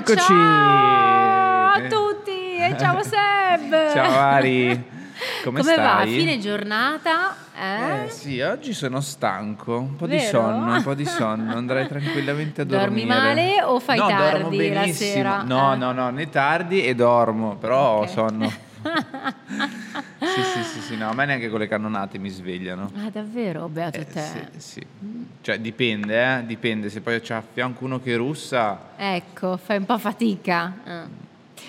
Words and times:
Eccoci! 0.00 0.32
Ciao 0.32 1.66
a 1.72 1.80
tutti 1.88 2.30
e 2.56 2.74
ciao 2.78 3.02
Seb! 3.02 3.70
Ciao 3.92 4.18
Ari! 4.18 4.82
Come, 5.44 5.60
Come 5.60 5.76
va? 5.76 6.00
Fine 6.06 6.38
giornata? 6.38 7.36
Eh? 7.54 8.04
Eh 8.04 8.08
sì, 8.08 8.40
oggi 8.40 8.72
sono 8.72 9.02
stanco, 9.02 9.76
un 9.78 9.96
po' 9.96 10.06
di 10.06 10.16
Vero? 10.16 10.28
sonno, 10.40 10.72
un 10.76 10.82
po' 10.82 10.94
di 10.94 11.04
sonno, 11.04 11.54
andrei 11.54 11.86
tranquillamente 11.86 12.62
a 12.62 12.64
dormire. 12.64 12.88
Dormi 12.88 13.04
male 13.04 13.62
o 13.62 13.78
fai 13.78 13.98
no, 13.98 14.06
tardi 14.06 14.72
la 14.72 14.86
sera? 14.86 15.42
No, 15.42 15.74
Eh. 15.74 15.76
no, 15.76 15.92
no, 15.92 16.08
né 16.08 16.30
tardi 16.30 16.82
e 16.82 16.94
dormo, 16.94 17.56
però 17.56 17.98
ho 17.98 18.00
Ok. 18.00 18.08
sonno. 18.08 18.50
Sì, 20.34 20.42
sì, 20.44 20.62
sì, 20.62 20.80
sì, 20.80 20.96
no, 20.96 21.08
a 21.10 21.14
me 21.14 21.26
neanche 21.26 21.48
con 21.48 21.58
le 21.58 21.66
cannonate 21.68 22.18
mi 22.18 22.28
svegliano. 22.28 22.90
Ah, 23.04 23.10
davvero? 23.10 23.68
Beato 23.68 23.98
Eh, 23.98 24.06
te. 24.06 24.20
sì, 24.20 24.60
sì. 24.60 24.86
Cioè 25.40 25.58
dipende, 25.58 26.38
eh, 26.38 26.46
dipende, 26.46 26.88
se 26.88 27.00
poi 27.00 27.20
c'è 27.20 27.34
a 27.34 27.42
fianco 27.52 27.84
uno 27.84 28.00
che 28.00 28.14
russa, 28.16 28.90
Ecco, 28.96 29.56
fai 29.56 29.78
un 29.78 29.86
po' 29.86 29.98
fatica. 29.98 30.72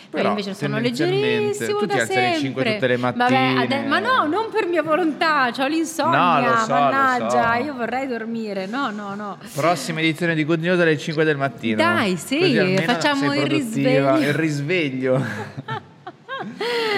Poi 0.10 0.20
Però, 0.22 0.30
invece 0.30 0.54
sono 0.54 0.78
leggerissimo 0.80 1.80
tu 1.80 1.86
ti 1.86 1.98
alzi 1.98 2.12
alle 2.18 2.22
sempre. 2.34 2.40
5 2.40 2.64
tutte 2.74 2.88
le 2.88 2.98
Vabbè, 2.98 3.18
mattine. 3.18 3.62
ade- 3.62 3.88
ma 3.88 4.00
no, 4.00 4.26
non 4.26 4.50
per 4.52 4.68
mia 4.68 4.84
volontà, 4.84 5.52
ho 5.58 5.68
l'insonnia, 5.68 6.52
No, 6.52 6.58
so, 6.66 6.74
mannaggia, 6.74 7.56
so. 7.58 7.64
io 7.64 7.74
vorrei 7.74 8.08
dormire. 8.08 8.66
No, 8.68 8.90
no, 8.92 9.16
no. 9.16 9.38
Prossima 9.54 10.02
edizione 10.02 10.36
di 10.36 10.44
Good 10.44 10.62
News 10.62 10.80
alle 10.80 10.98
5 10.98 11.24
del 11.24 11.38
mattino. 11.38 11.78
Dai, 11.78 12.18
sì, 12.18 12.78
facciamo 12.86 13.34
il 13.34 13.46
risveglio. 13.48 14.18
Il 14.20 14.34
risveglio. 14.34 15.24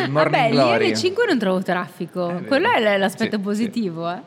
morning 0.09 0.35
Vabbè, 0.43 0.49
glory. 0.51 0.85
alle 0.85 0.95
5 0.97 1.25
non 1.25 1.37
trovo 1.39 1.61
traffico. 1.61 2.29
È. 2.29 2.43
Quello 2.45 2.71
è 2.71 2.97
l'aspetto 2.97 3.37
Sì, 3.37 3.41
positivo, 3.41 4.11
eh. 4.11 4.21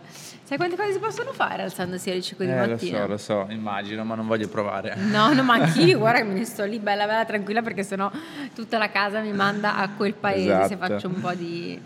Sai 0.46 0.58
quante 0.58 0.76
cose 0.76 0.92
si 0.92 0.98
possono 1.00 1.32
fare 1.32 1.62
alzandosi 1.64 2.08
alle 2.10 2.22
5 2.22 2.46
di 2.46 2.52
Eh, 2.52 2.54
lo 2.54 2.66
mattina? 2.70 3.00
so, 3.00 3.06
lo 3.08 3.16
so, 3.16 3.46
immagino, 3.50 4.04
ma 4.04 4.14
non 4.14 4.28
voglio 4.28 4.46
provare. 4.46 4.94
No, 4.96 5.32
no, 5.32 5.42
ma 5.42 5.54
anch'io, 5.54 5.98
guarda 5.98 6.20
che 6.20 6.24
me 6.24 6.34
ne 6.34 6.44
sto 6.44 6.64
lì 6.64 6.78
bella 6.78 7.04
bella 7.06 7.24
tranquilla 7.24 7.62
perché 7.62 7.82
sennò 7.82 8.08
tutta 8.54 8.78
la 8.78 8.88
casa 8.90 9.18
mi 9.20 9.32
manda 9.32 9.76
a 9.76 9.88
quel 9.90 10.14
paese 10.14 10.44
se 10.68 10.74
Esatto. 10.74 10.76
faccio 10.86 11.08
un 11.08 11.20
po' 11.20 11.32
di 11.34 11.80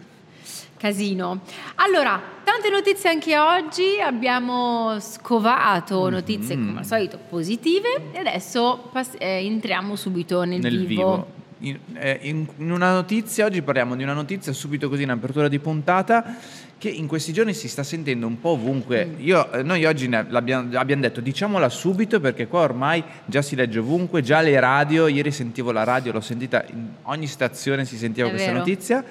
casino. 0.76 1.40
Allora, 1.76 2.20
tante 2.44 2.68
notizie 2.70 3.10
anche 3.10 3.38
oggi, 3.38 3.98
abbiamo 4.02 4.98
scovato 5.00 6.08
notizie 6.10 6.56
Mhm. 6.56 6.66
come 6.66 6.78
al 6.80 6.86
solito 6.86 7.18
positive 7.28 8.08
e 8.12 8.18
adesso 8.18 8.88
pass- 8.92 9.14
eh, 9.18 9.44
entriamo 9.46 9.96
subito 9.96 10.42
nel, 10.44 10.60
Nel 10.60 10.86
vivo. 10.86 11.26
Eh, 11.36 11.39
in- 11.60 11.78
in 12.22 12.46
una 12.58 12.92
notizia, 12.92 13.46
oggi 13.46 13.62
parliamo 13.62 13.96
di 13.96 14.02
una 14.02 14.12
notizia 14.14 14.52
subito 14.52 14.88
così 14.88 15.02
in 15.02 15.10
apertura 15.10 15.48
di 15.48 15.58
puntata 15.58 16.36
che 16.78 16.88
in 16.88 17.06
questi 17.06 17.32
giorni 17.34 17.52
si 17.52 17.68
sta 17.68 17.82
sentendo 17.82 18.26
un 18.26 18.40
po' 18.40 18.50
ovunque. 18.50 19.04
Mm. 19.04 19.14
Io, 19.18 19.52
eh, 19.52 19.62
noi 19.62 19.84
oggi 19.84 20.08
ne 20.08 20.24
l'abbiamo, 20.28 20.78
abbiamo 20.78 21.02
detto 21.02 21.20
diciamola 21.20 21.68
subito 21.68 22.20
perché 22.20 22.46
qua 22.46 22.60
ormai 22.60 23.04
già 23.26 23.42
si 23.42 23.54
legge 23.54 23.80
ovunque, 23.80 24.22
già 24.22 24.40
le 24.40 24.58
radio, 24.58 25.06
ieri 25.06 25.30
sentivo 25.30 25.72
la 25.72 25.84
radio, 25.84 26.12
l'ho 26.12 26.20
sentita 26.22 26.64
in 26.72 26.86
ogni 27.02 27.26
stazione 27.26 27.84
si 27.84 27.98
sentiva 27.98 28.28
È 28.28 28.30
questa 28.30 28.48
vero. 28.48 28.58
notizia. 28.60 29.04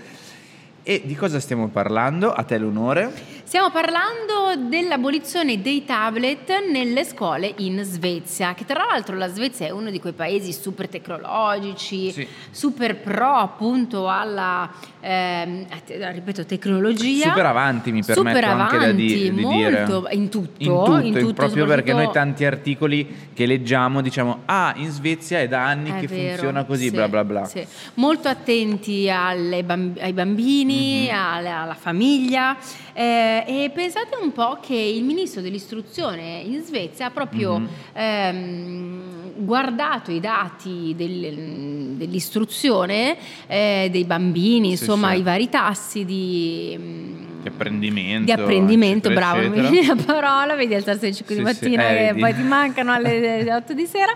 E 0.81 1.01
di 1.03 1.13
cosa 1.13 1.39
stiamo 1.39 1.67
parlando? 1.67 2.31
A 2.31 2.43
te 2.43 2.57
l'onore. 2.57 3.37
Stiamo 3.43 3.69
parlando 3.71 4.67
dell'abolizione 4.69 5.59
dei 5.61 5.83
tablet 5.83 6.51
nelle 6.71 7.03
scuole 7.03 7.51
in 7.57 7.81
Svezia, 7.83 8.53
che 8.53 8.63
tra 8.63 8.85
l'altro 8.89 9.15
la 9.17 9.27
Svezia 9.27 9.65
è 9.65 9.71
uno 9.71 9.89
di 9.89 9.99
quei 9.99 10.13
paesi 10.13 10.53
super 10.53 10.87
tecnologici, 10.87 12.11
Sì. 12.11 12.27
super 12.51 12.95
pro 12.97 13.33
appunto 13.33 14.07
alla, 14.07 14.69
ehm, 15.01 15.65
ripeto, 15.87 16.45
tecnologia. 16.45 17.27
Super 17.29 17.45
avanti, 17.47 17.91
mi 17.91 18.03
permetto 18.03 18.27
Super 18.37 18.43
anche 18.49 18.77
da 18.77 18.91
di- 18.91 19.13
avanti, 19.13 19.31
di 19.31 19.45
dire. 19.47 19.85
molto, 19.85 20.07
in 20.11 20.29
tutto, 20.29 20.51
In 20.63 20.67
tutto, 20.67 20.97
in 20.99 21.13
tutto, 21.13 21.33
proprio 21.33 21.65
perché 21.65 21.93
noi 21.93 22.09
tanti 22.11 22.45
articoli 22.45 23.27
che 23.33 23.45
leggiamo 23.47 24.01
diciamo 24.01 24.41
ah 24.45 24.73
in 24.77 24.91
Svezia 24.91 25.39
è 25.39 25.47
da 25.47 25.65
anni 25.65 25.89
È 25.91 25.99
che 25.99 26.07
vero, 26.07 26.29
funziona 26.29 26.63
così 26.65 26.85
sì, 26.85 26.91
bla 26.91 27.07
bla 27.09 27.23
bla. 27.23 27.45
sì. 27.45 27.65
Molto 27.95 28.27
attenti 28.27 29.09
alle 29.09 29.63
bamb- 29.63 29.97
ai 29.99 30.13
bambini, 30.13 30.68
Mhm. 30.73 31.15
alla, 31.15 31.57
alla 31.61 31.73
famiglia 31.75 32.57
eh, 32.93 33.43
e 33.47 33.71
pensate 33.73 34.17
un 34.21 34.31
po' 34.31 34.59
che 34.61 34.75
il 34.75 35.03
ministro 35.03 35.41
dell'istruzione 35.41 36.41
in 36.45 36.61
Svezia 36.63 37.07
ha 37.07 37.09
proprio 37.11 37.59
Mhm. 37.59 37.67
ehm, 37.93 38.99
guardato 39.37 40.11
i 40.11 40.19
dati 40.19 40.93
del- 40.97 41.95
dell'istruzione 41.95 43.17
eh, 43.47 43.87
dei 43.91 44.03
bambini, 44.05 44.75
Sì, 44.75 44.83
insomma 44.83 45.11
sì. 45.13 45.19
i 45.19 45.21
vari 45.23 45.49
tassi 45.49 46.05
di... 46.05 47.27
Di 47.41 47.47
apprendimento, 47.47 48.25
di 48.25 48.31
apprendimento, 48.33 49.07
eccetera, 49.07 49.31
bravo, 49.31 49.47
non 49.47 49.51
mi 49.51 49.59
eccetera. 49.59 49.81
viene 49.93 50.05
la 50.05 50.13
parola, 50.13 50.55
vedi 50.55 50.73
alzarsi 50.75 51.05
alle 51.05 51.13
5 51.15 51.35
di 51.35 51.45
Sì, 51.45 51.53
sì, 51.55 51.63
mattina 51.63 51.89
eh, 51.89 52.07
e 52.09 52.13
poi 52.15 52.33
ti 52.35 52.41
mancano 52.41 52.91
alle 52.91 53.53
8 53.53 53.73
di 53.73 53.85
sera 53.85 54.11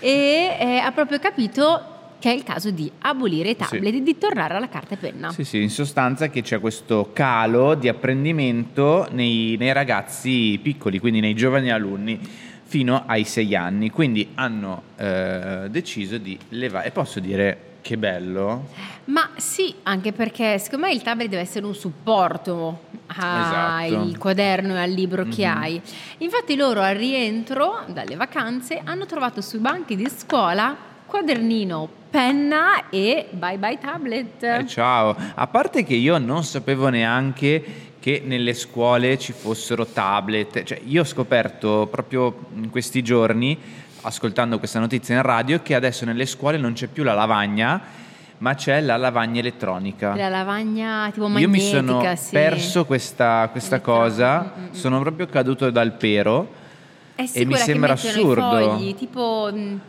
e 0.00 0.56
eh, 0.58 0.76
ha 0.78 0.90
proprio 0.92 1.18
capito 1.18 1.91
che 2.22 2.30
è 2.30 2.34
il 2.34 2.44
caso 2.44 2.70
di 2.70 2.88
abolire 3.00 3.50
i 3.50 3.56
tablet 3.56 3.94
e 3.96 4.00
di 4.00 4.16
tornare 4.16 4.54
alla 4.54 4.68
carta 4.68 4.94
e 4.94 4.96
penna. 4.96 5.32
Sì, 5.32 5.42
sì, 5.42 5.60
in 5.60 5.70
sostanza 5.70 6.28
che 6.28 6.40
c'è 6.40 6.60
questo 6.60 7.10
calo 7.12 7.74
di 7.74 7.88
apprendimento 7.88 9.08
nei, 9.10 9.56
nei 9.58 9.72
ragazzi 9.72 10.56
piccoli, 10.62 11.00
quindi 11.00 11.18
nei 11.18 11.34
giovani 11.34 11.72
alunni 11.72 12.20
fino 12.62 13.02
ai 13.06 13.24
sei 13.24 13.56
anni. 13.56 13.90
Quindi 13.90 14.28
hanno 14.34 14.82
eh, 14.98 15.66
deciso 15.68 16.16
di 16.18 16.38
levare. 16.50 16.86
E 16.86 16.90
posso 16.92 17.18
dire 17.18 17.58
che 17.80 17.98
bello? 17.98 18.68
Ma 19.06 19.30
sì, 19.34 19.74
anche 19.82 20.12
perché 20.12 20.60
secondo 20.60 20.86
me 20.86 20.92
il 20.92 21.02
tablet 21.02 21.28
deve 21.28 21.42
essere 21.42 21.66
un 21.66 21.74
supporto 21.74 22.82
al 23.16 23.88
Esatto. 23.88 24.18
quaderno 24.20 24.76
e 24.76 24.80
al 24.80 24.90
libro 24.90 25.24
che 25.24 25.44
Mhm. 25.44 25.56
hai. 25.56 25.82
Infatti 26.18 26.54
loro 26.54 26.82
al 26.82 26.94
rientro 26.94 27.80
dalle 27.88 28.14
vacanze 28.14 28.80
hanno 28.84 29.06
trovato 29.06 29.40
sui 29.40 29.58
banchi 29.58 29.96
di 29.96 30.08
scuola 30.08 30.76
quadernino, 31.04 32.00
penna 32.12 32.90
e 32.90 33.26
bye 33.30 33.56
bye 33.56 33.78
tablet. 33.78 34.42
Eh, 34.42 34.66
ciao. 34.66 35.16
A 35.34 35.46
parte 35.46 35.82
che 35.82 35.94
io 35.94 36.18
non 36.18 36.44
sapevo 36.44 36.90
neanche 36.90 37.90
che 37.98 38.22
nelle 38.22 38.52
scuole 38.52 39.18
ci 39.18 39.32
fossero 39.32 39.86
tablet. 39.86 40.62
Cioè, 40.62 40.82
io 40.84 41.00
ho 41.00 41.04
scoperto 41.04 41.88
proprio 41.90 42.50
in 42.54 42.68
questi 42.68 43.00
giorni, 43.02 43.58
ascoltando 44.02 44.58
questa 44.58 44.78
notizia 44.78 45.14
in 45.14 45.22
radio, 45.22 45.62
che 45.62 45.74
adesso 45.74 46.04
nelle 46.04 46.26
scuole 46.26 46.58
non 46.58 46.74
c'è 46.74 46.88
più 46.88 47.02
la 47.02 47.14
lavagna, 47.14 47.80
ma 48.38 48.54
c'è 48.54 48.82
la 48.82 48.98
lavagna 48.98 49.40
elettronica. 49.40 50.14
La 50.14 50.28
lavagna 50.28 51.08
tipo 51.12 51.28
Io 51.28 51.48
mi 51.48 51.56
magnetica, 51.56 51.78
sono 51.78 52.16
sì. 52.16 52.30
perso 52.32 52.84
questa, 52.84 53.48
questa 53.50 53.80
cosa, 53.80 54.52
mm, 54.54 54.60
mm, 54.60 54.64
mm. 54.66 54.72
sono 54.72 55.00
proprio 55.00 55.26
caduto 55.28 55.70
dal 55.70 55.92
pero. 55.92 56.60
Eh 57.14 57.26
sì, 57.26 57.38
e 57.38 57.44
mi 57.46 57.56
sembra 57.56 57.94
assurdo. 57.94 58.50
Fogli, 58.50 58.94
tipo, 58.96 59.48
mh, 59.50 59.80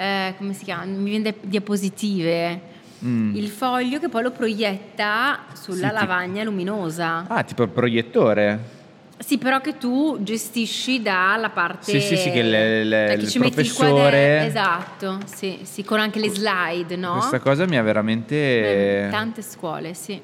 eh, 0.00 0.34
come 0.38 0.54
si 0.54 0.64
chiama? 0.64 0.84
Mi 0.84 1.10
viene 1.10 1.34
diapositive. 1.42 2.68
Mm. 3.04 3.34
Il 3.36 3.48
foglio 3.48 3.98
che 3.98 4.08
poi 4.08 4.22
lo 4.22 4.30
proietta 4.30 5.40
sulla 5.52 5.88
Sì, 5.88 5.94
lavagna 5.94 6.42
luminosa. 6.42 7.24
Ah, 7.28 7.42
tipo 7.42 7.62
il 7.62 7.68
proiettore. 7.68 8.78
Sì, 9.18 9.36
però 9.36 9.60
che 9.60 9.76
tu 9.76 10.18
gestisci 10.22 11.02
dalla 11.02 11.50
parte... 11.50 11.90
Sì, 11.92 12.00
sì, 12.00 12.16
sì, 12.16 12.30
che 12.30 12.42
le- 12.42 12.84
le- 12.84 13.06
cioè 13.08 13.16
che 13.16 13.22
il 13.24 13.28
ci 13.28 13.38
metti 13.38 13.60
il 13.60 13.66
professore-. 13.66 14.46
Esatto, 14.46 15.18
sì, 15.26 15.58
sì, 15.62 15.84
con 15.84 16.00
anche 16.00 16.18
le 16.18 16.30
slide, 16.30 16.96
no? 16.96 17.12
Questa 17.12 17.38
cosa 17.38 17.66
mi 17.66 17.76
ha 17.76 17.82
veramente... 17.82 19.06
Eh, 19.06 19.10
Tante 19.10 19.42
scuole, 19.42 19.92
sì. 19.92 20.18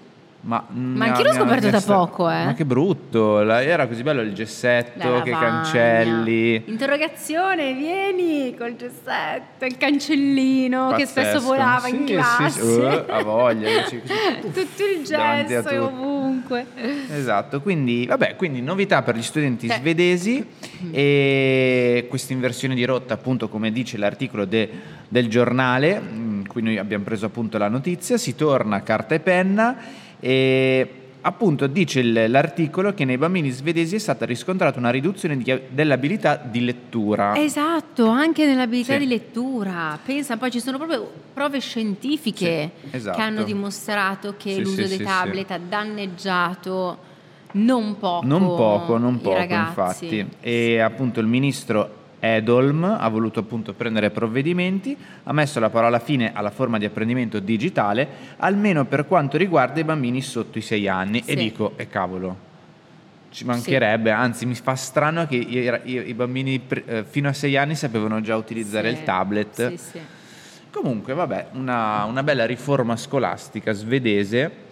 Ma, 0.46 0.64
Ma 0.70 1.06
anch'io 1.06 1.24
l'ho 1.24 1.32
scoperto 1.32 1.70
da 1.70 1.80
poco, 1.80 2.30
eh. 2.30 2.44
Ma 2.44 2.54
che 2.54 2.64
brutto, 2.64 3.42
la- 3.42 3.64
era 3.64 3.88
così 3.88 4.04
bello 4.04 4.20
il 4.20 4.32
gessetto, 4.32 5.20
che 5.22 5.32
cancelli. 5.32 6.62
Interrogazione, 6.66 7.72
vieni 7.74 8.54
col 8.56 8.76
gessetto, 8.76 9.64
il 9.64 9.76
cancellino 9.76 10.92
che 10.96 11.04
spesso 11.04 11.32
Pazzesco. 11.32 11.46
volava 11.52 11.88
in 11.88 12.06
Sì, 12.06 12.12
classe. 12.14 12.60
sì, 12.60 12.60
sì, 12.60 12.78
uh, 12.80 13.22
voglia. 13.24 13.68
dici 13.80 14.00
così, 14.00 14.12
puff, 14.40 14.54
Tutto 14.54 14.82
il 14.84 15.14
a 15.14 15.44
gesso 15.44 15.56
e 15.56 15.62
tutti. 15.62 15.74
ovunque. 15.78 16.66
Esatto, 17.12 17.60
quindi, 17.60 18.06
vabbè, 18.06 18.36
quindi 18.36 18.62
novità 18.62 19.02
per 19.02 19.16
gli 19.16 19.22
studenti 19.22 19.68
Sì. 19.68 19.74
svedesi 19.74 20.46
e 20.92 22.06
questa 22.08 22.32
inversione 22.32 22.76
di 22.76 22.84
rotta, 22.84 23.14
appunto, 23.14 23.48
come 23.48 23.72
dice 23.72 23.96
l'articolo 23.98 24.44
de- 24.44 24.70
del 25.08 25.28
giornale, 25.28 25.98
mh, 25.98 26.46
qui 26.46 26.62
noi 26.62 26.78
abbiamo 26.78 27.02
preso 27.02 27.26
appunto 27.26 27.58
la 27.58 27.68
notizia, 27.68 28.16
si 28.16 28.36
torna 28.36 28.76
a 28.76 28.80
carta 28.82 29.16
e 29.16 29.18
penna 29.20 29.76
e 30.26 30.90
appunto 31.20 31.68
dice 31.68 32.02
l'articolo 32.02 32.92
che 32.94 33.04
nei 33.04 33.16
bambini 33.16 33.50
svedesi 33.50 33.94
è 33.94 33.98
stata 34.00 34.24
riscontrata 34.24 34.76
una 34.80 34.90
riduzione 34.90 35.36
di- 35.36 35.56
dell'abilità 35.68 36.34
di 36.36 36.64
lettura. 36.64 37.36
Esatto, 37.36 38.08
anche 38.08 38.44
nell'abilità 38.44 38.94
Sì. 38.94 38.98
di 38.98 39.06
lettura. 39.06 39.96
Pensa, 40.04 40.36
poi 40.36 40.50
ci 40.50 40.58
sono 40.58 40.78
proprio 40.78 41.08
prove 41.32 41.60
scientifiche 41.60 42.70
Sì, 42.90 42.96
esatto. 42.96 43.16
che 43.18 43.22
hanno 43.22 43.44
dimostrato 43.44 44.34
che 44.36 44.54
Sì, 44.54 44.62
l'uso 44.62 44.84
dei 44.86 44.98
tablet 44.98 45.50
ha 45.52 45.58
danneggiato 45.58 46.98
non 47.52 47.96
poco 47.98 48.26
Non 48.26 48.40
poco, 48.56 48.98
non 48.98 49.20
poco, 49.20 49.38
infatti. 49.54 50.26
E 50.40 50.80
appunto 50.80 51.20
il 51.20 51.26
ministro 51.26 51.95
Edolm 52.18 52.84
ha 52.84 53.08
voluto 53.08 53.40
appunto 53.40 53.72
prendere 53.74 54.10
provvedimenti, 54.10 54.96
ha 55.24 55.32
messo 55.32 55.60
la 55.60 55.70
parola 55.70 55.98
fine 55.98 56.32
alla 56.34 56.50
forma 56.50 56.78
di 56.78 56.84
apprendimento 56.84 57.38
digitale, 57.40 58.06
almeno 58.38 58.84
per 58.84 59.06
quanto 59.06 59.36
riguarda 59.36 59.80
i 59.80 59.84
bambini 59.84 60.22
sotto 60.22 60.58
i 60.58 60.62
sei 60.62 60.88
anni. 60.88 61.18
E 61.18 61.22
Sì. 61.32 61.36
dico, 61.36 61.72
e 61.76 61.88
cavolo, 61.88 62.36
ci 63.30 63.44
mancherebbe, 63.44 64.10
anzi 64.10 64.46
mi 64.46 64.54
fa 64.54 64.74
strano 64.76 65.26
che 65.26 65.36
i, 65.36 65.70
i- 65.84 66.08
i 66.08 66.14
bambini 66.14 66.58
pre- 66.58 66.84
eh, 66.86 67.04
fino 67.04 67.28
a 67.28 67.32
sei 67.32 67.56
anni 67.56 67.74
sapevano 67.74 68.20
già 68.22 68.34
utilizzare 68.36 68.90
Sì, 68.92 68.98
il 68.98 69.04
tablet. 69.04 69.68
Sì, 69.70 69.76
sì. 69.76 70.00
Comunque, 70.70 71.14
vabbè, 71.14 71.48
una, 71.52 72.04
una 72.04 72.22
bella 72.22 72.44
riforma 72.46 72.96
scolastica 72.96 73.72
svedese. 73.72 74.64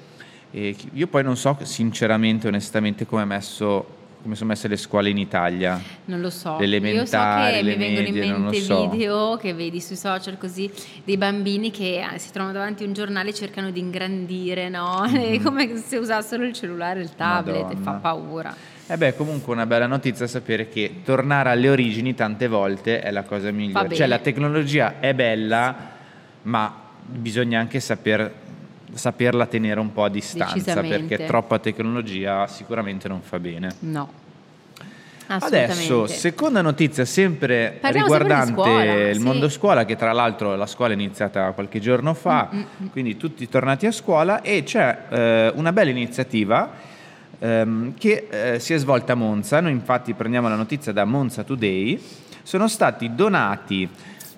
E 0.50 0.76
io 0.92 1.06
poi 1.08 1.22
non 1.24 1.36
so 1.36 1.56
sinceramente, 1.62 2.46
onestamente, 2.46 3.06
come, 3.06 3.24
messo, 3.24 4.02
come 4.24 4.36
sono 4.36 4.48
messe 4.48 4.68
le 4.68 4.78
scuole 4.78 5.10
in 5.10 5.18
Italia. 5.18 5.78
Non 6.06 6.22
lo 6.22 6.30
so. 6.30 6.56
Le 6.58 6.64
elementari, 6.64 6.96
Io 6.96 7.04
so 7.04 7.56
che 7.56 7.62
le 7.62 7.76
mi 7.76 7.76
vengono 7.76 8.02
medie, 8.04 8.24
in 8.24 8.42
mente 8.42 8.60
so. 8.60 8.88
video 8.88 9.36
che 9.36 9.52
vedi 9.52 9.82
sui 9.82 9.96
social 9.96 10.38
così 10.38 10.70
dei 11.04 11.18
bambini 11.18 11.70
che 11.70 12.02
eh, 12.02 12.18
si 12.18 12.32
trovano 12.32 12.54
davanti 12.54 12.84
a 12.84 12.86
un 12.86 12.94
giornale 12.94 13.28
e 13.28 13.34
cercano 13.34 13.70
di 13.70 13.80
ingrandire, 13.80 14.70
no? 14.70 15.04
È 15.12 15.38
come 15.42 15.76
se 15.76 15.98
usassero 15.98 16.42
il 16.42 16.54
cellulare 16.54 17.02
il 17.02 17.14
tablet, 17.14 17.72
e 17.72 17.74
fa. 17.74 17.76
Madonna. 17.76 17.98
paura. 17.98 18.56
E 18.86 18.96
beh, 18.96 19.14
comunque 19.14 19.52
una 19.52 19.66
bella 19.66 19.86
notizia 19.86 20.26
sapere 20.26 20.70
che 20.70 21.02
tornare 21.04 21.50
alle 21.50 21.68
origini 21.68 22.14
tante 22.14 22.48
volte 22.48 23.00
è 23.00 23.10
la 23.10 23.24
cosa 23.24 23.50
migliore. 23.50 23.94
Cioè 23.94 24.06
la 24.06 24.18
tecnologia 24.20 25.00
è 25.00 25.12
bella, 25.12 25.76
ma 26.42 26.80
bisogna 27.06 27.60
anche 27.60 27.78
saper, 27.78 28.32
saperla 28.94 29.46
tenere 29.46 29.80
un 29.80 29.92
po' 29.92 30.04
a 30.04 30.08
distanza, 30.08 30.80
perché 30.80 31.24
troppa 31.26 31.58
tecnologia 31.58 32.46
sicuramente 32.46 33.08
non 33.08 33.20
fa 33.20 33.38
bene. 33.38 33.74
No. 33.80 34.22
Adesso, 35.26 36.06
seconda 36.06 36.60
notizia 36.60 37.06
sempre 37.06 37.78
Parliamo 37.80 38.08
sempre 38.08 38.24
riguardante 38.28 38.52
scuola, 38.52 39.08
il 39.08 39.16
sì. 39.16 39.22
mondo 39.22 39.48
scuola, 39.48 39.84
che 39.86 39.96
tra 39.96 40.12
l'altro 40.12 40.54
la 40.54 40.66
scuola 40.66 40.92
è 40.92 40.94
iniziata 40.94 41.50
qualche 41.52 41.80
giorno 41.80 42.12
fa, 42.12 42.50
Mm, 42.52 42.86
quindi 42.92 43.16
tutti 43.16 43.48
tornati 43.48 43.86
a 43.86 43.92
scuola 43.92 44.42
e 44.42 44.62
c'è 44.64 44.98
eh, 45.08 45.52
una 45.54 45.72
bella 45.72 45.90
iniziativa 45.90 46.70
ehm, 47.38 47.94
che 47.98 48.28
eh, 48.30 48.60
si 48.60 48.74
è 48.74 48.78
svolta 48.78 49.12
a 49.12 49.16
Monza, 49.16 49.60
noi 49.60 49.72
infatti 49.72 50.12
prendiamo 50.12 50.48
la 50.48 50.56
notizia 50.56 50.92
da 50.92 51.04
Monza 51.04 51.42
Today, 51.42 52.00
sono 52.42 52.68
stati 52.68 53.14
donati 53.14 53.88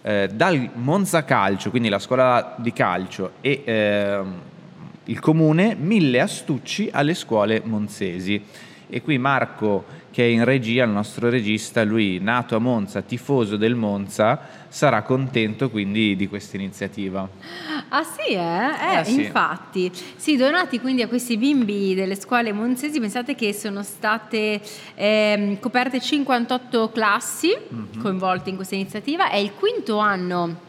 eh, 0.06 0.28
dal 0.32 0.70
Monza 0.74 1.24
Calcio, 1.24 1.70
quindi 1.70 1.88
la 1.88 1.98
scuola 1.98 2.54
di 2.58 2.72
calcio 2.72 3.32
e 3.40 3.62
ehm, 3.64 4.34
il 5.06 5.18
comune, 5.18 5.74
mille 5.74 6.20
astucci 6.20 6.88
alle 6.92 7.12
scuole 7.12 7.60
monzesi. 7.64 8.40
E 8.88 9.02
qui 9.02 9.18
Marco, 9.18 9.84
che 10.16 10.22
è 10.22 10.28
in 10.28 10.44
regia, 10.44 10.84
il 10.84 10.90
nostro 10.92 11.28
regista, 11.28 11.84
lui 11.84 12.18
nato 12.22 12.56
a 12.56 12.58
Monza, 12.58 13.02
tifoso 13.02 13.58
del 13.58 13.74
Monza, 13.74 14.40
sarà 14.66 15.02
contento 15.02 15.68
quindi 15.68 16.16
di 16.16 16.26
questa 16.26 16.56
iniziativa. 16.56 17.28
Ah 17.90 18.02
sì, 18.02 18.32
eh? 18.32 18.38
Eh, 18.38 19.00
Eh, 19.00 19.04
sì. 19.04 19.24
infatti. 19.24 19.92
Sì, 20.16 20.36
donati 20.38 20.80
quindi 20.80 21.02
a 21.02 21.08
questi 21.08 21.36
bimbi 21.36 21.94
delle 21.94 22.14
scuole 22.14 22.50
monzesi, 22.54 22.98
pensate 22.98 23.34
che 23.34 23.52
sono 23.52 23.82
state 23.82 24.58
ehm, 24.94 25.58
coperte 25.60 26.00
58 26.00 26.88
classi 26.92 27.54
Mhm. 27.68 28.00
coinvolte 28.00 28.48
in 28.48 28.56
questa 28.56 28.74
iniziativa, 28.74 29.28
è 29.28 29.36
il 29.36 29.52
quinto 29.52 29.98
anno 29.98 30.64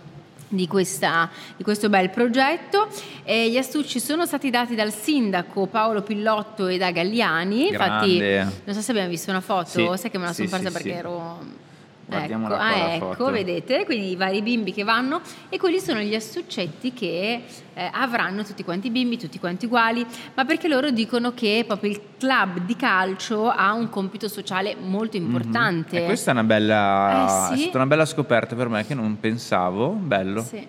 di, 0.47 0.67
questa- 0.67 1.29
di 1.55 1.63
questo 1.63 1.89
bel 1.89 2.09
progetto. 2.09 2.87
E 3.23 3.49
gli 3.49 3.57
astucci 3.57 3.99
sono 3.99 4.25
stati 4.25 4.49
dati 4.49 4.75
dal 4.75 4.93
sindaco 4.93 5.65
Paolo 5.67 6.01
Pillotto 6.01 6.67
e 6.67 6.77
da 6.77 6.91
Galliani. 6.91 7.67
Infatti, 7.69 8.17
Grande. 8.17 8.61
non 8.63 8.75
so 8.75 8.81
se 8.81 8.91
abbiamo 8.91 9.09
visto 9.09 9.29
una 9.29 9.41
foto, 9.41 9.67
Sì, 9.95 10.01
sai 10.01 10.09
che 10.09 10.17
me 10.17 10.25
la 10.25 10.33
sì, 10.33 10.47
sono 10.47 10.49
persa 10.61 10.67
sì, 10.67 10.73
perché 10.73 10.89
sì. 10.89 10.95
ero. 10.95 11.65
Guardiamola 12.09 12.55
ecco, 12.55 12.63
ah, 12.63 12.93
ecco, 12.93 13.13
foto. 13.15 13.31
vedete, 13.31 13.83
quindi 13.83 14.11
i 14.11 14.15
vari 14.15 14.41
bimbi 14.41 14.71
che 14.71 14.83
vanno 14.83 15.19
e 15.49 15.57
quelli 15.57 15.79
sono 15.79 15.99
gli 15.99 16.15
astuccetti 16.15 16.93
che 16.93 17.43
eh, 17.73 17.89
avranno 17.91 18.43
tutti 18.43 18.63
quanti 18.63 18.87
i 18.87 18.91
bimbi, 18.91 19.17
tutti 19.17 19.39
quanti 19.39 19.65
uguali, 19.65 20.05
ma 20.33 20.45
perché 20.45 20.69
loro 20.69 20.89
dicono 20.89 21.33
che 21.33 21.65
proprio 21.67 21.91
il 21.91 21.99
club 22.17 22.59
di 22.61 22.77
calcio 22.77 23.49
ha 23.49 23.73
un 23.73 23.89
compito 23.89 24.29
sociale 24.29 24.77
molto 24.79 25.17
importante. 25.17 26.01
E 26.03 26.05
questa 26.05 26.31
è 26.31 26.33
una 26.33 26.45
bella, 26.45 27.25
Eh, 27.25 27.29
sì. 27.29 27.53
è 27.53 27.63
stata 27.63 27.77
una 27.79 27.87
bella 27.87 28.05
scoperta 28.05 28.55
per 28.55 28.69
me 28.69 28.85
che 28.85 28.93
non 28.93 29.19
pensavo. 29.19 29.89
Bello. 29.89 30.41
Sì. 30.43 30.65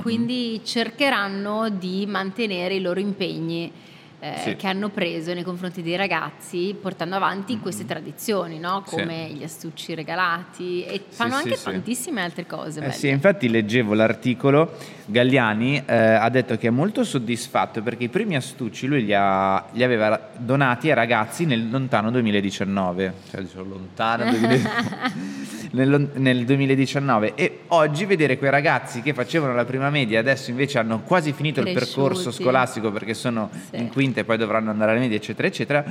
Quindi 0.00 0.60
cercheranno 0.64 1.68
di 1.68 2.06
mantenere 2.06 2.74
i 2.76 2.80
loro 2.80 3.00
impegni 3.00 3.70
eh, 4.20 4.34
Sì. 4.42 4.56
che 4.56 4.66
hanno 4.66 4.90
preso 4.90 5.32
nei 5.34 5.42
confronti 5.42 5.82
dei 5.82 5.96
ragazzi, 5.96 6.76
portando 6.80 7.16
avanti 7.16 7.58
queste 7.58 7.84
tradizioni, 7.86 8.58
no? 8.58 8.84
Sì. 8.86 8.96
come 8.96 9.30
gli 9.32 9.42
astucci 9.42 9.94
regalati 9.94 10.84
e 10.84 11.02
Sì, 11.08 11.16
fanno 11.16 11.36
sì, 11.36 11.42
anche 11.44 11.56
sì. 11.56 11.64
tantissime 11.64 12.22
altre 12.22 12.46
cose. 12.46 12.84
Eh 12.84 12.92
sì, 12.92 13.08
infatti 13.08 13.48
leggevo 13.48 13.94
l'articolo, 13.94 14.76
Galliani 15.06 15.82
eh, 15.86 15.94
ha 15.96 16.28
detto 16.28 16.56
che 16.56 16.68
è 16.68 16.70
molto 16.70 17.02
soddisfatto 17.02 17.82
perché 17.82 18.04
i 18.04 18.08
primi 18.08 18.36
astucci 18.36 18.86
lui 18.86 19.04
li, 19.04 19.14
ha- 19.14 19.64
li 19.72 19.82
aveva 19.82 20.28
donati 20.36 20.88
ai 20.88 20.94
ragazzi 20.94 21.46
nel 21.46 21.68
lontano 21.70 22.10
2019, 22.10 23.12
cioè 23.30 23.40
dicevo 23.40 23.64
lontano 23.64 24.24
2019, 24.30 25.59
nel, 25.72 26.10
nel 26.14 26.44
2019 26.44 27.34
e 27.34 27.60
oggi 27.68 28.04
vedere 28.04 28.38
quei 28.38 28.50
ragazzi 28.50 29.02
che 29.02 29.14
facevano 29.14 29.54
la 29.54 29.64
prima 29.64 29.88
media 29.90 30.18
adesso 30.18 30.50
invece 30.50 30.78
hanno 30.78 31.00
quasi 31.00 31.32
finito 31.32 31.60
il 31.60 31.66
Cresciuti. 31.66 31.94
percorso 31.94 32.30
scolastico 32.32 32.90
perché 32.90 33.14
sono 33.14 33.50
Sì. 33.70 33.76
in 33.76 33.88
quinta 33.88 34.20
e 34.20 34.24
poi 34.24 34.36
dovranno 34.36 34.70
andare 34.70 34.90
alle 34.92 35.00
medie 35.00 35.16
eccetera 35.18 35.46
eccetera, 35.48 35.84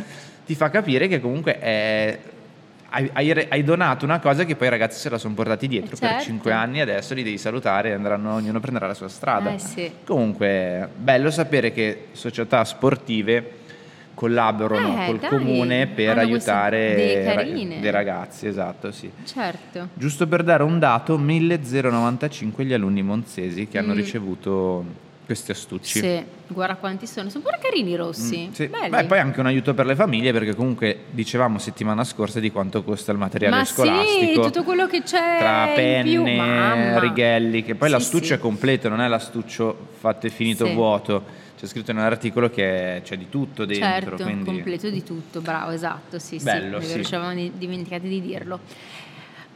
ti 0.45 0.55
fa 0.55 0.69
capire 0.69 1.07
che 1.07 1.19
comunque 1.19 1.59
è... 1.59 2.19
Hai, 2.91 3.07
hai- 3.13 3.45
hai 3.49 3.63
donato 3.63 4.03
una 4.03 4.19
cosa 4.19 4.45
che 4.45 4.55
poi 4.55 4.65
i 4.65 4.71
ragazzi 4.71 4.99
se 4.99 5.09
la 5.09 5.19
sono 5.19 5.35
portati 5.35 5.67
dietro 5.67 5.95
Eh, 5.95 5.99
per 5.99 6.09
certo. 6.09 6.23
5 6.23 6.51
anni, 6.51 6.81
adesso 6.81 7.13
li 7.13 7.21
devi 7.21 7.37
salutare 7.37 7.89
e 7.89 7.93
andranno, 7.93 8.33
ognuno 8.33 8.59
prenderà 8.59 8.87
la 8.87 8.95
sua 8.95 9.07
strada. 9.09 9.53
Eh, 9.53 9.59
sì. 9.59 9.91
Comunque, 10.03 10.89
bello 10.95 11.29
sapere 11.29 11.71
che 11.71 12.05
società 12.13 12.65
sportive 12.65 13.57
collaborano 14.23 15.01
Eh, 15.01 15.05
col 15.05 15.17
dai, 15.19 15.29
comune 15.29 15.87
per 15.87 16.09
hanno 16.09 16.19
aiutare 16.19 17.23
dei 17.79 17.89
ragazzi, 17.89 18.47
esatto, 18.47 18.91
sì. 18.91 19.09
Certo. 19.23 19.87
Giusto 19.93 20.27
per 20.27 20.43
dare 20.43 20.63
un 20.63 20.77
dato, 20.77 21.17
1095 21.17 22.65
gli 22.65 22.73
alunni 22.73 23.01
monzesi 23.01 23.69
che 23.69 23.77
hanno 23.77 23.93
Mm. 23.93 23.95
ricevuto 23.95 24.83
questi 25.25 25.51
astucci. 25.51 25.99
Sì, 25.99 26.21
guarda 26.47 26.75
quanti 26.75 27.07
sono, 27.07 27.29
sono 27.29 27.43
pure 27.45 27.59
carini 27.61 27.91
i 27.91 27.95
rossi. 27.95 28.47
Mm, 28.49 28.51
sì. 28.51 28.67
Beh, 28.89 29.05
poi 29.05 29.19
anche 29.19 29.39
un 29.39 29.45
aiuto 29.45 29.73
per 29.73 29.85
le 29.85 29.95
famiglie 29.95 30.33
perché 30.33 30.53
comunque 30.53 31.03
dicevamo 31.11 31.57
settimana 31.57 32.03
scorsa 32.03 32.41
di 32.41 32.51
quanto 32.51 32.83
costa 32.83 33.13
il 33.13 33.19
materiale 33.19 33.55
Ma 33.57 33.63
scolastico. 33.63 34.43
sì, 34.43 34.49
tutto 34.51 34.63
quello 34.63 34.85
che 34.87 35.01
c'è 35.03 35.37
tra 35.39 35.69
penne, 35.75 36.99
righelli, 36.99 37.63
che 37.63 37.75
poi 37.75 37.87
Sì, 37.87 37.93
l'astuccio 37.93 38.25
sì. 38.25 38.33
è 38.33 38.37
completo, 38.39 38.89
non 38.89 38.99
è 38.99 39.07
l'astuccio 39.07 39.87
fatto 39.97 40.27
e 40.27 40.29
finito 40.29 40.65
vuoto. 40.73 41.47
C'è 41.59 41.67
scritto 41.67 41.91
nell'articolo 41.91 42.49
che 42.49 43.01
c'è 43.03 43.17
di 43.17 43.27
tutto 43.27 43.65
dentro, 43.65 43.85
Certo, 44.15 44.23
quindi 44.23 44.45
completo 44.45 44.89
di 44.89 45.03
tutto, 45.03 45.41
bravo, 45.41 45.71
esatto, 45.71 46.17
sì, 46.17 46.37
Bello, 46.41 46.79
sì, 46.79 46.87
sì. 46.87 47.05
ci 47.05 47.17
di- 47.33 47.51
dimenticati 47.57 48.07
di 48.07 48.21
dirlo. 48.21 48.61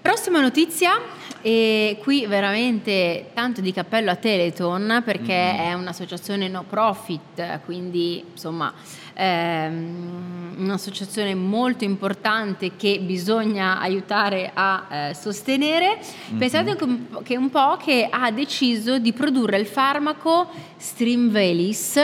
Prossima 0.01 0.41
notizia, 0.41 0.99
e 1.41 1.97
qui 2.01 2.25
veramente 2.25 3.29
tanto 3.33 3.61
di 3.61 3.71
cappello 3.71 4.11
a 4.11 4.17
Teleton 4.17 5.01
perché 5.05 5.53
Mm. 5.53 5.59
è 5.59 5.73
un'associazione 5.75 6.49
no 6.49 6.63
profit, 6.67 7.61
quindi 7.63 8.21
insomma 8.33 8.73
ehm, 9.13 10.55
un'associazione 10.57 11.33
molto 11.35 11.83
importante 11.83 12.75
che 12.75 12.99
bisogna 13.01 13.79
aiutare 13.79 14.51
a 14.53 14.85
eh, 15.09 15.13
sostenere. 15.13 15.97
Mhm. 16.29 16.37
Pensate 16.37 16.75
che 16.75 16.83
un 16.83 17.07
po'- 17.09 17.21
che 17.21 17.37
un 17.37 17.49
po' 17.49 17.77
che 17.83 18.07
ha 18.09 18.31
deciso 18.31 18.99
di 18.99 19.13
produrre 19.13 19.57
il 19.57 19.65
farmaco 19.65 20.49
Streamvelis 20.77 21.97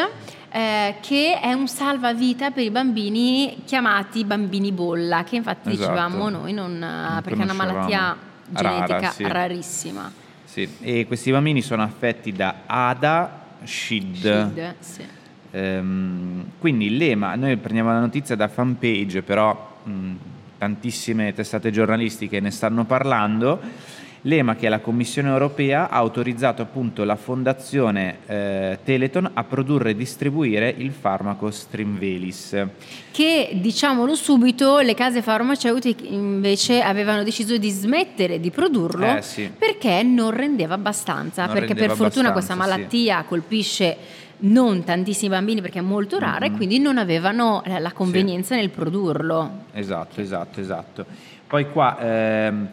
eh, 0.51 0.95
che 0.99 1.39
è 1.39 1.53
un 1.53 1.67
salvavita 1.67 2.49
per 2.49 2.63
i 2.63 2.71
bambini 2.71 3.61
chiamati 3.65 4.25
bambini 4.25 4.71
bolla, 4.71 5.23
che 5.23 5.35
infatti 5.35 5.69
Esatto. 5.69 5.91
dicevamo 5.91 6.29
noi 6.29 6.53
non, 6.53 6.77
Non 6.79 7.19
perché 7.23 7.39
è 7.39 7.43
una 7.43 7.53
malattia 7.53 8.17
genetica 8.47 8.93
Rara, 8.99 9.09
sì. 9.11 9.23
rarissima. 9.27 10.11
sì. 10.43 10.67
E 10.81 11.05
questi 11.05 11.29
bambini 11.31 11.61
sono 11.61 11.83
affetti 11.83 12.31
da 12.31 12.61
ADA 12.65 13.37
SHID. 13.63 14.15
Shid, 14.15 14.75
sì. 14.79 15.03
Ehm, 15.51 16.45
quindi 16.59 16.95
l'EMA, 16.97 17.35
noi 17.35 17.57
prendiamo 17.57 17.91
la 17.91 17.99
notizia 17.99 18.35
da 18.35 18.47
fanpage, 18.47 19.21
però 19.21 19.77
mh, 19.83 20.11
tantissime 20.57 21.33
testate 21.33 21.71
giornalistiche 21.71 22.39
ne 22.39 22.51
stanno 22.51 22.85
parlando. 22.85 23.97
L'EMA, 24.23 24.55
che 24.57 24.65
è 24.65 24.69
la 24.69 24.79
Commissione 24.79 25.29
europea, 25.29 25.89
ha 25.89 25.95
autorizzato 25.95 26.61
appunto 26.61 27.05
la 27.05 27.15
fondazione 27.15 28.17
eh, 28.25 28.79
Teleton 28.83 29.31
a 29.33 29.45
produrre 29.45 29.91
e 29.91 29.95
distribuire 29.95 30.73
il 30.77 30.91
farmaco 30.91 31.49
Streamvelis. 31.49 32.65
Che 33.11 33.49
diciamolo 33.53 34.15
subito, 34.15 34.79
le 34.79 34.93
case 34.93 35.21
farmaceutiche 35.21 36.05
invece 36.05 36.81
avevano 36.81 37.23
deciso 37.23 37.57
di 37.57 37.69
smettere 37.69 38.41
di 38.41 38.51
produrlo 38.51 39.05
Eh, 39.05 39.21
sì. 39.21 39.49
perché 39.57 40.03
non 40.03 40.31
rendeva 40.31 40.73
abbastanza. 40.73 41.45
Non 41.45 41.53
perché 41.53 41.67
rendeva 41.69 41.93
per 41.93 41.95
fortuna 41.95 42.33
questa 42.33 42.51
abbastanza, 42.53 42.75
sì. 42.75 42.79
malattia 42.81 43.23
colpisce 43.23 43.97
non 44.41 44.83
tantissimi 44.83 45.29
bambini 45.29 45.61
perché 45.61 45.79
è 45.79 45.83
molto 45.83 46.17
rara 46.19 46.45
e 46.45 46.49
Mhm. 46.49 46.55
quindi 46.55 46.79
non 46.79 46.97
avevano 46.97 47.61
la 47.65 47.91
convenienza 47.91 48.55
nel 48.55 48.69
produrlo. 48.69 49.65
Esatto, 49.73 50.21
esatto, 50.21 50.59
esatto. 50.61 51.05
Poi 51.47 51.69
qua 51.71 51.97
ehm, 51.99 52.67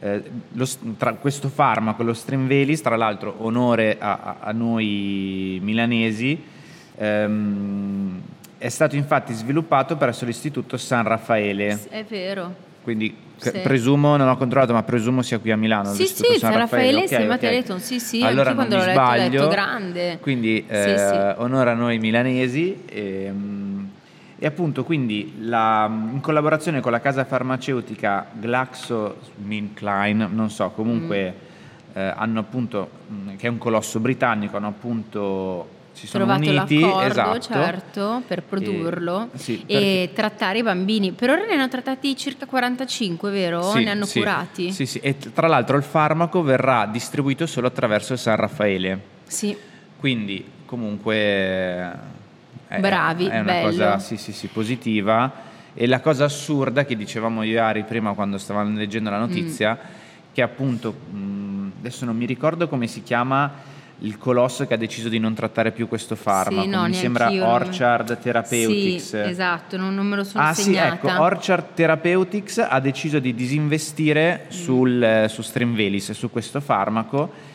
eh, 0.00 0.22
lo 0.52 0.66
tra 0.96 1.14
questo 1.14 1.48
farmaco, 1.48 2.02
lo 2.02 2.12
Streamvelis, 2.14 2.80
tra 2.80 2.96
l'altro 2.96 3.36
onore 3.38 3.98
a, 4.00 4.36
a- 4.40 4.52
noi 4.52 5.60
milanesi, 5.62 6.42
ehm, 6.96 8.20
è 8.58 8.68
stato 8.68 8.96
infatti 8.96 9.32
sviluppato 9.32 9.96
presso 9.96 10.24
l'Istituto 10.24 10.76
San 10.76 11.04
Raffaele. 11.04 11.78
È 11.88 12.04
vero. 12.08 12.70
Quindi 12.82 13.14
Sì. 13.36 13.50
presumo, 13.60 14.16
non 14.16 14.28
ho 14.28 14.36
controllato, 14.36 14.72
ma 14.72 14.82
presumo 14.84 15.22
sia 15.22 15.38
qui 15.38 15.50
a 15.50 15.56
Milano. 15.56 15.92
Sì, 15.92 16.06
sì, 16.06 16.22
San 16.38 16.38
San 16.52 16.56
Raffaele 16.58 16.96
ok, 16.96 17.02
insieme 17.02 17.24
a 17.32 17.34
ok. 17.34 17.40
Teleton, 17.40 17.80
sì, 17.80 17.98
sì, 17.98 18.22
allora 18.22 18.50
anche 18.50 18.54
quando 18.54 18.76
l'ho 18.76 18.84
letto 18.84 18.92
sbaglio. 19.00 19.30
detto 19.30 19.48
grande. 19.48 20.18
Quindi 20.20 20.64
Sì, 20.68 20.72
eh, 20.72 20.96
sì. 21.34 21.40
onore 21.42 21.70
a 21.70 21.74
noi 21.74 21.98
milanesi. 21.98 22.82
ehm, 22.88 23.60
E, 24.38 24.46
appunto 24.46 24.82
quindi 24.82 25.34
la- 25.38 25.88
in 25.88 26.18
collaborazione 26.20 26.80
con 26.80 26.90
la 26.90 26.98
casa 27.00 27.24
farmaceutica 27.24 28.26
GlaxoSmithKline, 28.32 30.26
non 30.32 30.50
so, 30.50 30.70
comunque 30.70 31.32
Mm. 31.32 31.96
eh, 31.98 32.12
hanno 32.16 32.40
appunto, 32.40 32.88
mh, 33.06 33.36
che 33.36 33.46
è 33.46 33.50
un 33.50 33.58
colosso 33.58 34.00
britannico, 34.00 34.56
hanno 34.56 34.68
appunto 34.68 35.68
si 35.92 36.06
sono 36.06 36.24
trovato 36.24 36.48
uniti, 36.50 36.80
l'accordo, 36.80 37.06
esatto, 37.06 37.40
certo, 37.40 38.22
per 38.26 38.42
produrlo 38.42 39.28
E- 39.34 39.38
sì, 39.38 39.62
e 39.66 40.10
trattare 40.14 40.58
i 40.58 40.62
bambini. 40.62 41.12
Per 41.12 41.30
ora 41.30 41.44
ne 41.44 41.52
hanno 41.54 41.68
trattati 41.68 42.16
circa 42.16 42.46
45, 42.46 43.30
vero? 43.30 43.62
Sì, 43.62 43.84
ne 43.84 43.90
hanno 43.90 44.06
sì, 44.06 44.18
curati? 44.18 44.72
Sì, 44.72 44.86
sì, 44.86 44.98
e 44.98 45.16
tra 45.18 45.46
l'altro 45.48 45.76
il 45.76 45.82
farmaco 45.82 46.42
verrà 46.42 46.86
distribuito 46.86 47.46
solo 47.46 47.66
attraverso 47.66 48.16
San 48.16 48.36
Raffaele. 48.36 49.00
Sì. 49.26 49.56
Quindi 49.98 50.44
comunque 50.64 51.14
è, 52.68 52.78
Bravi, 52.80 53.26
è 53.26 53.40
una 53.40 53.52
bello. 53.52 53.68
cosa 53.70 53.98
sì, 53.98 54.16
sì, 54.16 54.32
sì, 54.32 54.48
positiva. 54.48 55.50
E 55.74 55.86
la 55.86 56.00
cosa 56.00 56.24
assurda 56.24 56.84
che 56.84 56.96
dicevamo 56.96 57.42
ieri 57.42 57.84
prima 57.84 58.12
quando 58.14 58.38
stavamo 58.38 58.76
leggendo 58.76 59.10
la 59.10 59.18
notizia, 59.18 59.72
Mm. 59.80 60.32
che 60.32 60.42
appunto 60.42 60.92
mh, 60.92 61.72
adesso 61.78 62.04
non 62.06 62.16
mi 62.16 62.24
ricordo 62.26 62.68
come 62.68 62.86
si 62.86 63.02
chiama 63.02 63.50
il 64.02 64.18
colosso 64.18 64.66
che 64.66 64.74
ha 64.74 64.76
deciso 64.76 65.08
di 65.08 65.18
non 65.18 65.34
trattare 65.34 65.70
più 65.72 65.88
questo 65.88 66.16
farmaco. 66.16 66.62
Sì, 66.62 66.68
no, 66.68 66.86
mi 66.86 66.94
sembra 66.94 67.26
neanch'io 67.26 67.44
non 67.44 67.54
Orchard 67.54 68.18
Therapeutics. 68.18 69.08
Sì, 69.08 69.16
esatto, 69.16 69.76
non, 69.76 69.94
non 69.94 70.06
me 70.06 70.16
lo 70.16 70.24
sono 70.24 70.44
Ah 70.44 70.54
sì, 70.54 70.62
segnata. 70.62 70.94
ecco, 70.94 71.22
Orchard 71.22 71.74
Therapeutics 71.74 72.58
ha 72.58 72.80
deciso 72.80 73.18
di 73.18 73.34
disinvestire 73.34 74.46
sul, 74.48 75.02
eh, 75.02 75.28
su 75.28 75.42
Strimvelis, 75.42 76.10
su 76.12 76.30
questo 76.30 76.60
farmaco. 76.60 77.50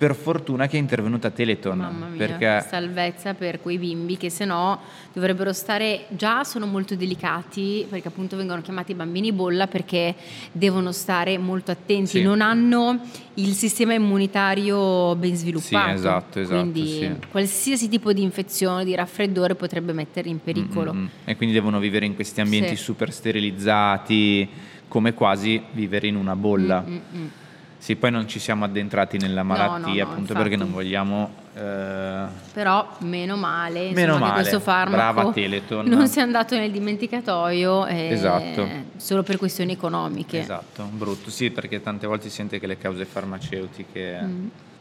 Per 0.00 0.14
fortuna 0.14 0.66
che 0.66 0.78
è 0.78 0.80
intervenuta 0.80 1.28
Teleton. 1.28 1.76
Mamma 1.76 2.06
mia, 2.06 2.16
perché 2.26 2.66
salvezza 2.66 3.34
per 3.34 3.60
quei 3.60 3.76
bimbi 3.76 4.16
che 4.16 4.30
se 4.30 4.46
no 4.46 4.80
dovrebbero 5.12 5.52
stare, 5.52 6.06
già 6.08 6.42
sono 6.42 6.64
molto 6.64 6.94
delicati 6.94 7.84
perché 7.86 8.08
appunto 8.08 8.34
vengono 8.34 8.62
chiamati 8.62 8.94
bambini 8.94 9.30
bolla 9.30 9.66
perché 9.66 10.14
devono 10.52 10.90
stare 10.92 11.36
molto 11.36 11.70
attenti, 11.70 12.06
Sì. 12.12 12.22
non 12.22 12.40
hanno 12.40 12.98
il 13.34 13.52
sistema 13.52 13.92
immunitario 13.92 15.14
ben 15.16 15.34
sviluppato. 15.36 15.90
esatto, 15.92 16.40
esatto, 16.40 16.58
Quindi 16.60 16.86
sì. 16.86 17.16
qualsiasi 17.30 17.90
tipo 17.90 18.14
di 18.14 18.22
infezione, 18.22 18.86
di 18.86 18.94
raffreddore 18.94 19.54
potrebbe 19.54 19.92
metterli 19.92 20.30
in 20.30 20.42
pericolo. 20.42 20.94
Mm, 20.94 20.96
mm, 20.98 21.02
mm. 21.02 21.06
E 21.26 21.36
quindi 21.36 21.54
devono 21.54 21.78
vivere 21.78 22.06
in 22.06 22.14
questi 22.14 22.40
ambienti 22.40 22.74
Sì. 22.74 22.82
super 22.84 23.12
sterilizzati, 23.12 24.48
come 24.88 25.12
quasi 25.12 25.62
vivere 25.72 26.06
in 26.06 26.16
una 26.16 26.34
bolla. 26.34 26.82
Mm, 26.86 26.92
mm, 26.92 26.98
mm. 27.20 27.26
Sì, 27.80 27.96
poi 27.96 28.10
non 28.10 28.28
ci 28.28 28.38
siamo 28.38 28.66
addentrati 28.66 29.16
nella 29.16 29.42
malattia, 29.42 30.04
no, 30.04 30.08
no, 30.08 30.12
appunto 30.12 30.34
perché 30.34 30.54
non 30.54 30.70
vogliamo... 30.70 31.30
eh, 31.54 32.24
Però 32.52 32.86
meno 32.98 33.36
male, 33.36 33.86
insomma, 33.86 34.00
Meno 34.00 34.12
che 34.12 34.20
male, 34.20 34.32
questo 34.34 34.60
farmaco 34.60 35.32
non 35.84 36.06
sia 36.06 36.22
andato 36.22 36.56
nel 36.56 36.70
dimenticatoio 36.70 37.86
eh, 37.86 38.08
Esatto. 38.10 38.68
solo 38.98 39.22
per 39.22 39.38
questioni 39.38 39.72
economiche. 39.72 40.40
Esatto, 40.40 40.84
brutto, 40.92 41.30
sì, 41.30 41.50
perché 41.50 41.80
tante 41.82 42.06
volte 42.06 42.28
si 42.28 42.34
sente 42.34 42.60
che 42.60 42.66
le 42.66 42.76
cause 42.76 43.06
farmaceutiche... 43.06 44.28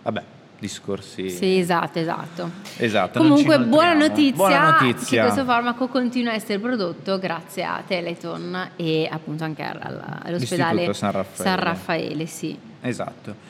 Vabbè, 0.04 0.24
discorsi... 0.60 1.24
Mm. 1.24 1.28
Sì, 1.30 1.58
esatto, 1.58 2.00
esatto. 2.00 2.52
Esatto, 2.76 3.20
Comunque, 3.20 3.60
buona 3.62 3.94
notizia, 3.94 4.36
Buona 4.36 4.76
che 4.78 4.86
notizia. 4.88 5.24
questo 5.24 5.46
farmaco 5.46 5.88
continua 5.88 6.34
a 6.34 6.36
essere 6.36 6.60
prodotto 6.60 7.18
grazie 7.18 7.64
a 7.64 7.82
Teleton 7.88 8.72
e 8.76 9.08
appunto 9.10 9.46
anche 9.46 9.64
al- 9.64 10.20
all'ospedale 10.24 10.94
San 10.94 11.12
Raffaele. 11.14 11.50
San 11.50 11.60
Raffaele, 11.64 12.26
sì. 12.26 12.68
Esatto. 12.82 13.48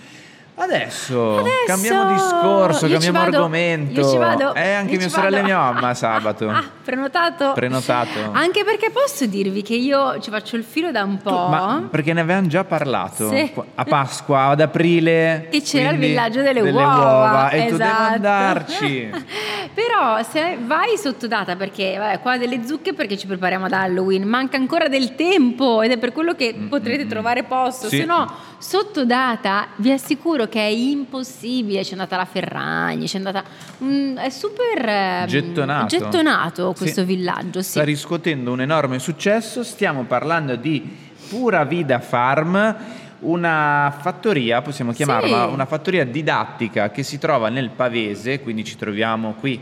Adesso, 0.62 1.38
Adesso 1.38 1.56
cambiamo 1.68 2.12
discorso, 2.12 2.86
io 2.88 2.92
cambiamo 3.00 3.20
vado, 3.20 3.36
argomento. 3.38 4.02
Io 4.02 4.10
ci 4.10 4.18
vado. 4.18 4.54
Eh, 4.56 4.74
anche 4.74 4.98
mia 4.98 5.08
sorella 5.08 5.38
e 5.38 5.42
vado. 5.42 5.54
mia 5.54 5.58
mamma 5.72 5.94
sabato. 5.94 6.50
Ah, 6.50 6.64
prenotato? 6.84 7.52
Prenotato. 7.54 8.32
Anche 8.34 8.66
perché 8.66 8.90
posso 8.90 9.26
dirvi 9.26 9.62
che 9.62 9.76
io 9.76 10.20
ci 10.20 10.30
faccio 10.30 10.58
il 10.58 10.66
filo 10.66 10.92
da 10.92 11.04
un 11.04 11.16
Tu- 11.16 11.30
po'. 11.30 11.48
ma 11.48 11.88
perché 11.90 12.12
ne 12.12 12.20
avevamo 12.20 12.48
già 12.48 12.66
parlato 12.66 13.30
Sì. 13.30 13.50
A 13.76 13.86
Pasqua, 13.86 14.48
ad 14.48 14.60
aprile. 14.60 15.48
Che 15.50 15.62
c'era 15.62 15.92
il 15.92 15.98
villaggio 15.98 16.42
delle, 16.42 16.60
uova, 16.60 17.50
e 17.52 17.68
tu 17.68 17.78
devi 17.78 17.84
esatto. 17.90 18.14
andarci. 18.16 19.10
Però 19.74 20.22
se 20.24 20.58
vai 20.66 20.98
sottodata 20.98 21.56
perché 21.56 21.96
vabbè, 21.98 22.20
qua 22.20 22.38
delle 22.38 22.66
zucche 22.68 22.94
perché 22.94 23.18
ci 23.18 23.28
prepariamo 23.28 23.64
ad 23.68 23.72
Halloween, 23.72 24.24
manca 24.28 24.58
ancora 24.58 24.90
del 24.90 25.16
tempo 25.16 25.82
ed 25.82 25.92
è 25.92 25.98
per 25.98 26.12
quello 26.12 26.34
che 26.36 26.54
potrete 26.68 27.08
trovare 27.08 27.44
posto, 27.44 27.86
Mm, 27.86 27.90
Sì. 27.90 27.98
se 28.00 28.04
no 28.06 28.30
sottodata 28.60 29.70
vi 29.78 29.92
assicuro 29.92 30.48
che 30.48 30.60
è 30.60 30.70
impossibile, 30.70 31.82
c'è 31.82 31.94
andata 31.94 32.18
la 32.18 32.26
Ferragni, 32.26 33.06
c'è 33.08 33.18
andata 33.18 33.44
mm, 33.84 34.18
è 34.18 34.30
super 34.30 34.86
ehm, 34.88 35.26
Gettonato. 35.28 35.88
gettonato 35.98 36.72
Sì. 36.74 36.78
questo 36.84 37.04
villaggio, 37.06 37.62
sì. 37.62 37.72
Sta 37.72 37.84
riscuotendo 37.84 38.52
un 38.52 38.62
enorme 38.62 39.00
successo. 39.00 39.64
Stiamo 39.64 40.04
parlando 40.04 40.56
di 40.56 40.88
Pura 41.30 41.64
Vida 41.64 42.00
Farm, 42.00 42.76
una 43.20 43.96
fattoria, 44.00 44.62
possiamo 44.62 44.92
chiamarla, 44.92 45.48
Sì. 45.48 45.54
una 45.54 45.66
fattoria 45.66 46.06
didattica 46.06 46.92
che 46.92 47.04
si 47.04 47.18
trova 47.18 47.50
nel 47.50 47.70
Pavese, 47.70 48.42
quindi 48.42 48.64
ci 48.64 48.76
troviamo 48.76 49.34
qui 49.40 49.62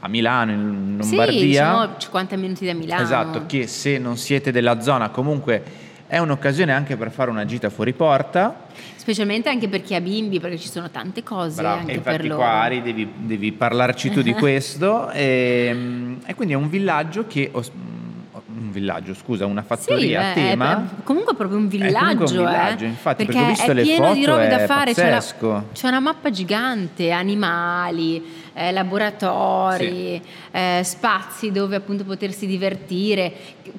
a 0.00 0.08
Milano, 0.08 0.50
in 0.50 0.98
Sì, 1.00 1.08
Lombardia. 1.10 1.38
diciamo 1.46 1.88
50 1.96 2.36
minuti 2.36 2.66
da 2.66 2.74
Milano. 2.74 3.02
Esatto, 3.02 3.44
che 3.46 3.66
se 3.68 3.98
non 3.98 4.16
siete 4.16 4.50
della 4.50 4.80
zona 4.80 5.10
comunque 5.10 5.90
è 6.12 6.18
un'occasione 6.18 6.72
anche 6.74 6.98
per 6.98 7.10
fare 7.10 7.30
una 7.30 7.46
gita 7.46 7.70
fuori 7.70 7.94
porta. 7.94 8.66
Specialmente 8.96 9.48
anche 9.48 9.66
per 9.68 9.80
chi 9.80 9.94
ha 9.94 10.00
bimbi, 10.02 10.40
perché 10.40 10.58
ci 10.58 10.68
sono 10.68 10.90
tante 10.90 11.22
cose 11.22 11.62
Bravo. 11.62 11.80
anche 11.80 11.98
per 12.00 12.12
infatti 12.12 12.26
loro. 12.28 12.40
qua 12.40 12.50
Ari 12.50 12.82
devi, 12.82 13.10
devi 13.16 13.50
parlarci 13.52 14.10
tu 14.10 14.20
di 14.20 14.34
questo. 14.36 15.08
E, 15.10 16.18
e 16.26 16.34
quindi 16.34 16.52
è 16.52 16.56
un 16.58 16.68
villaggio 16.68 17.26
che... 17.26 17.50
un 17.54 18.70
villaggio, 18.70 19.14
scusa, 19.14 19.46
una 19.46 19.62
fattoria 19.62 20.20
Sì, 20.20 20.28
a 20.28 20.32
tema. 20.34 20.84
è 20.98 21.02
comunque 21.02 21.34
proprio 21.34 21.56
un 21.56 21.68
comunque 21.70 21.86
un 21.86 21.86
villaggio, 21.88 22.36
villaggio, 22.36 22.84
eh. 22.84 22.88
infatti, 22.88 23.24
perché, 23.24 23.40
perché 23.40 23.46
ho 23.46 23.54
visto 23.54 23.70
è 23.70 23.74
le 23.74 23.82
pieno 23.82 24.12
di 24.12 24.24
robe 24.26 24.48
da 24.48 24.58
fare. 24.66 24.92
C'è, 24.92 25.10
la- 25.10 25.64
c'è 25.72 25.88
una 25.88 26.00
mappa 26.00 26.28
gigante, 26.28 27.10
animali, 27.10 28.22
eh, 28.54 28.72
laboratori, 28.72 30.20
eh, 30.50 30.80
spazi 30.84 31.50
dove 31.50 31.76
appunto 31.76 32.04
potersi 32.04 32.46
divertire. 32.46 33.32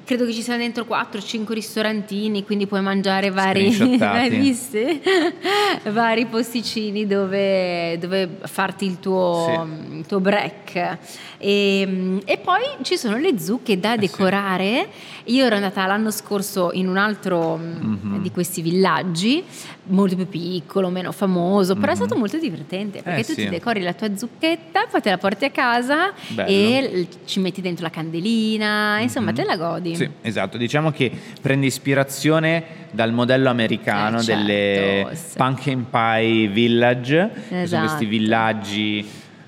Credo 0.04 0.24
che 0.26 0.32
ci 0.32 0.42
siano 0.42 0.58
dentro 0.60 0.84
4-5 0.84 1.52
ristorantini, 1.52 2.44
quindi 2.44 2.66
puoi 2.66 2.80
mangiare 2.82 3.30
vari, 3.30 3.68
visti? 4.28 5.00
vari 5.90 6.26
posticini 6.26 7.06
dove, 7.06 7.98
dove 7.98 8.28
farti 8.42 8.86
il 8.86 8.98
tuo, 9.00 9.66
il 9.92 10.04
tuo 10.06 10.20
break. 10.20 10.98
E, 11.38 12.20
e 12.24 12.38
poi 12.38 12.62
ci 12.82 12.96
sono 12.96 13.16
le 13.16 13.38
zucche 13.38 13.78
da 13.78 13.90
Eh 13.94 13.94
sì. 13.94 13.98
decorare. 14.06 14.88
Io 15.24 15.44
ero 15.46 15.54
andata 15.54 15.86
l'anno 15.86 16.10
scorso 16.10 16.70
in 16.72 16.88
un 16.88 16.96
altro 16.96 17.56
mm, 17.56 17.72
Mhm. 18.14 18.22
di 18.22 18.30
questi 18.30 18.60
villaggi, 18.62 19.42
molto 19.86 20.16
più 20.16 20.26
piccolo, 20.28 20.88
meno 20.88 21.12
famoso, 21.12 21.74
però 21.76 21.92
è 21.92 21.94
stato 21.94 22.16
molto 22.16 22.38
divertente 22.38 23.02
perché. 23.02 23.20
Eh 23.20 23.24
tu 23.24 23.32
sì. 23.32 23.42
ti 23.44 23.48
decori 23.48 23.82
la 23.82 23.92
tua 23.92 24.16
zucchetta, 24.16 24.86
poi 24.90 25.00
te 25.00 25.10
la 25.10 25.18
porti 25.18 25.44
a 25.44 25.50
casa 25.50 26.12
Bello. 26.28 26.48
e 26.48 27.06
ci 27.26 27.40
metti 27.40 27.60
dentro 27.60 27.84
la 27.84 27.90
candelina, 27.90 28.98
insomma 29.00 29.30
Mhm. 29.30 29.36
te 29.36 29.44
la 29.44 29.56
godi. 29.56 29.94
Sì, 29.96 30.08
esatto, 30.22 30.56
diciamo 30.56 30.90
che 30.90 31.10
prende 31.40 31.66
ispirazione 31.66 32.64
dal 32.92 33.12
modello 33.12 33.48
americano 33.50 34.18
Eh, 34.18 34.22
certo, 34.22 34.40
delle 34.46 35.06
sì. 35.14 35.36
Pumpkin 35.36 35.86
Pie 35.90 36.48
Village, 36.48 37.30
che 37.34 37.42
sono 37.48 37.60
Esatto. 37.62 37.86
questi 37.86 38.04
villaggi 38.06 39.06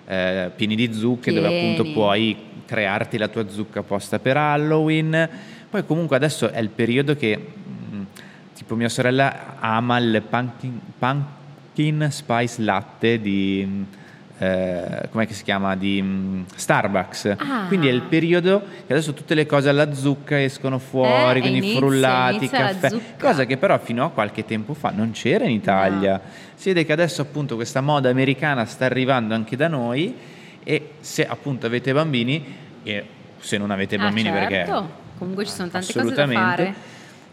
eh, 0.09 0.51
pieni 0.55 0.77
di 0.77 0.93
zucche 0.93 1.33
dove 1.33 1.49
Pieni. 1.49 1.73
appunto 1.73 1.93
puoi 1.93 2.37
crearti 2.65 3.17
la 3.19 3.29
tua 3.29 3.49
zucca 3.49 3.81
apposta 3.81 4.19
per 4.19 4.37
Halloween. 4.37 5.29
Poi 5.69 5.85
comunque 5.85 6.15
adesso 6.17 6.49
è 6.51 6.61
il 6.61 6.69
periodo 6.69 7.17
che 7.17 7.39
tipo 8.57 8.75
mia 8.75 8.89
sorella 8.89 9.57
ama 9.61 9.99
il 9.99 10.23
pumpkin, 10.29 10.81
pumpkin 10.99 12.09
spice 12.11 12.63
latte 12.63 13.21
di 13.21 13.65
mm, 13.67 13.83
eh, 14.39 15.09
com'è 15.11 15.27
che 15.27 15.35
si 15.35 15.43
chiama 15.45 15.77
di 15.77 16.01
mm, 16.03 16.43
Starbucks. 16.55 17.35
Ah. 17.39 17.65
Quindi 17.69 17.89
è 17.89 17.93
il 17.93 18.03
periodo 18.03 18.63
che 18.87 18.93
adesso 18.93 19.13
tutte 19.13 19.35
le 19.35 19.45
cose 19.47 19.69
alla 19.69 19.93
zucca 19.95 20.41
escono 20.43 20.79
fuori, 20.79 21.39
Eh, 21.39 21.41
quindi 21.43 21.59
inizia- 21.59 21.79
frullati, 21.79 22.37
inizia 22.37 22.59
caffè, 22.59 22.97
cosa 23.19 23.45
che 23.45 23.57
però 23.59 23.79
fino 23.79 24.05
a 24.05 24.11
qualche 24.11 24.45
tempo 24.45 24.75
fa 24.75 24.91
non 24.91 25.11
c'era 25.13 25.45
in 25.45 25.51
Italia. 25.53 26.21
Si 26.55 26.69
vede 26.71 26.85
che 26.87 26.93
adesso 26.93 27.23
appunto 27.23 27.55
questa 27.57 27.81
moda 27.83 28.09
americana 28.09 28.65
sta 28.65 28.85
arrivando 28.87 29.35
anche 29.35 29.57
da 29.57 29.69
noi 29.69 30.15
e 30.65 30.91
se 31.01 31.27
appunto 31.27 31.67
avete 31.67 31.93
bambini 31.93 32.45
e 32.83 33.05
se 33.39 33.59
non 33.59 33.71
avete 33.71 33.97
Ah, 33.97 33.99
bambini 33.99 34.29
certo. 34.31 34.49
perché 34.49 35.05
Comunque 35.19 35.45
ci 35.47 35.53
sono 35.53 35.69
tante 35.69 35.93
cose 35.95 36.15
da 36.15 36.27
fare. 36.29 36.75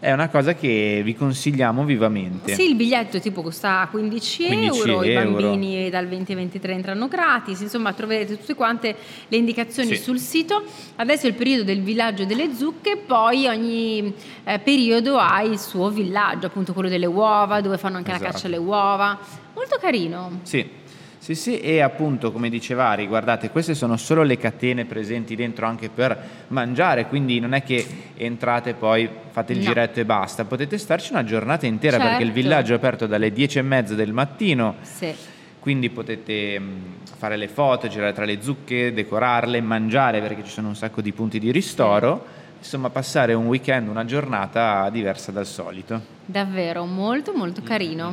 È 0.04 0.12
una 0.12 0.28
cosa 0.28 0.54
che 0.54 1.00
vi 1.02 1.14
consigliamo 1.14 1.82
vivamente. 1.84 2.54
Sì, 2.54 2.68
il 2.68 2.74
biglietto 2.74 3.18
tipo 3.20 3.40
costa 3.40 3.88
15, 3.90 4.46
15 4.46 4.78
euro, 4.90 5.02
i 5.02 5.10
euro. 5.12 5.30
bambini 5.40 5.88
dal 5.88 6.06
20 6.06 6.32
ai 6.32 6.36
23 6.36 6.72
entrano 6.74 7.08
gratis, 7.08 7.60
insomma 7.60 7.92
troverete 7.94 8.36
tutte 8.38 8.54
quante 8.54 8.94
le 9.28 9.36
indicazioni 9.38 9.96
Sì. 9.96 10.02
sul 10.02 10.18
sito. 10.18 10.62
Adesso 10.96 11.24
è 11.24 11.30
il 11.30 11.34
periodo 11.34 11.64
del 11.64 11.80
villaggio 11.80 12.26
delle 12.26 12.52
zucche, 12.54 12.98
poi 12.98 13.46
ogni 13.46 14.12
eh, 14.44 14.58
periodo 14.58 15.16
ha 15.16 15.40
il 15.42 15.58
suo 15.58 15.88
villaggio, 15.88 16.46
appunto 16.46 16.74
quello 16.74 16.90
delle 16.90 17.06
uova, 17.06 17.62
dove 17.62 17.78
fanno 17.78 17.96
anche 17.96 18.10
la 18.10 18.16
Esatto. 18.16 18.32
caccia 18.32 18.46
alle 18.48 18.58
uova. 18.58 19.18
Molto 19.54 19.78
carino. 19.80 20.40
Sì. 20.42 20.82
Sì, 21.24 21.34
sì, 21.34 21.58
e 21.58 21.80
appunto 21.80 22.30
come 22.32 22.50
diceva 22.50 22.88
Ari, 22.88 23.06
guardate, 23.06 23.48
queste 23.48 23.72
sono 23.74 23.96
solo 23.96 24.22
le 24.24 24.36
catene 24.36 24.84
presenti 24.84 25.34
dentro 25.34 25.64
anche 25.64 25.88
per 25.88 26.14
mangiare, 26.48 27.06
quindi 27.06 27.40
non 27.40 27.54
è 27.54 27.62
che 27.62 27.82
entrate 28.14 28.74
poi 28.74 29.08
fate 29.30 29.52
il 29.54 29.60
No. 29.60 29.64
giretto 29.64 30.00
e 30.00 30.04
basta, 30.04 30.44
potete 30.44 30.76
starci 30.76 31.12
una 31.12 31.24
giornata 31.24 31.64
intera 31.64 31.96
perché 31.98 32.20
il 32.24 32.28
Certo. 32.28 32.42
villaggio 32.42 32.72
è 32.74 32.76
aperto 32.76 33.06
dalle 33.06 33.32
10 33.32 33.56
e 33.58 33.62
mezza 33.62 33.94
del 33.94 34.12
mattino, 34.12 34.74
Sì. 34.82 35.14
quindi 35.60 35.88
potete 35.88 36.58
mh, 36.58 36.72
fare 37.16 37.38
le 37.38 37.48
foto, 37.48 37.88
girare 37.88 38.12
tra 38.12 38.26
le 38.26 38.42
zucche, 38.42 38.92
decorarle, 38.92 39.62
mangiare 39.62 40.20
perché 40.20 40.44
ci 40.44 40.50
sono 40.50 40.68
un 40.68 40.76
sacco 40.76 41.00
di 41.00 41.12
punti 41.12 41.38
di 41.38 41.50
ristoro, 41.50 42.22
insomma 42.58 42.90
passare 42.90 43.32
un 43.32 43.46
weekend, 43.46 43.88
una 43.88 44.04
giornata 44.04 44.90
diversa 44.90 45.32
dal 45.32 45.46
solito. 45.46 46.02
Davvero 46.26 46.84
molto 46.84 47.32
molto 47.34 47.62
Mm, 47.62 47.64
carino. 47.64 48.12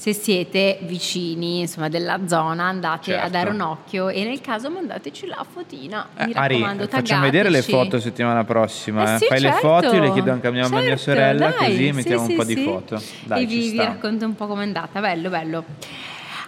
Se 0.00 0.14
siete 0.14 0.78
vicini 0.84 1.60
insomma, 1.60 1.90
della 1.90 2.20
zona 2.26 2.64
andate 2.64 3.12
a 3.12 3.18
Certo. 3.18 3.30
dare 3.32 3.50
un 3.50 3.60
occhio 3.60 4.08
e 4.08 4.24
nel 4.24 4.40
caso 4.40 4.70
mandateci 4.70 5.26
la 5.26 5.44
fotina. 5.46 6.08
Mi 6.24 6.30
Eh, 6.32 6.38
Ari, 6.38 6.66
facciamo 6.88 7.20
vedere 7.24 7.50
le 7.50 7.60
foto 7.60 8.00
settimana 8.00 8.42
prossima. 8.44 9.02
Eh 9.02 9.14
eh. 9.16 9.18
sì, 9.18 9.26
Fai 9.26 9.40
le 9.40 9.50
certo. 9.50 9.68
foto, 9.68 9.94
io 9.94 10.00
le 10.00 10.12
chiedo 10.12 10.32
anche 10.32 10.46
a 10.46 10.50
mia 10.52 10.64
a 10.64 10.68
mia 10.70 10.80
Certo, 10.80 11.02
sorella, 11.02 11.48
dai, 11.50 11.58
così 11.58 11.84
sì, 11.84 11.92
mettiamo 11.92 12.22
un 12.22 12.28
sì, 12.28 12.34
po' 12.34 12.44
di 12.44 12.56
foto. 12.56 13.02
Dai, 13.24 13.42
e 13.42 13.46
vi, 13.46 13.70
vi 13.72 13.76
racconto 13.76 14.24
un 14.24 14.34
po' 14.34 14.46
com'è 14.46 14.62
andata. 14.62 15.00
Bello, 15.00 15.28
bello. 15.28 15.64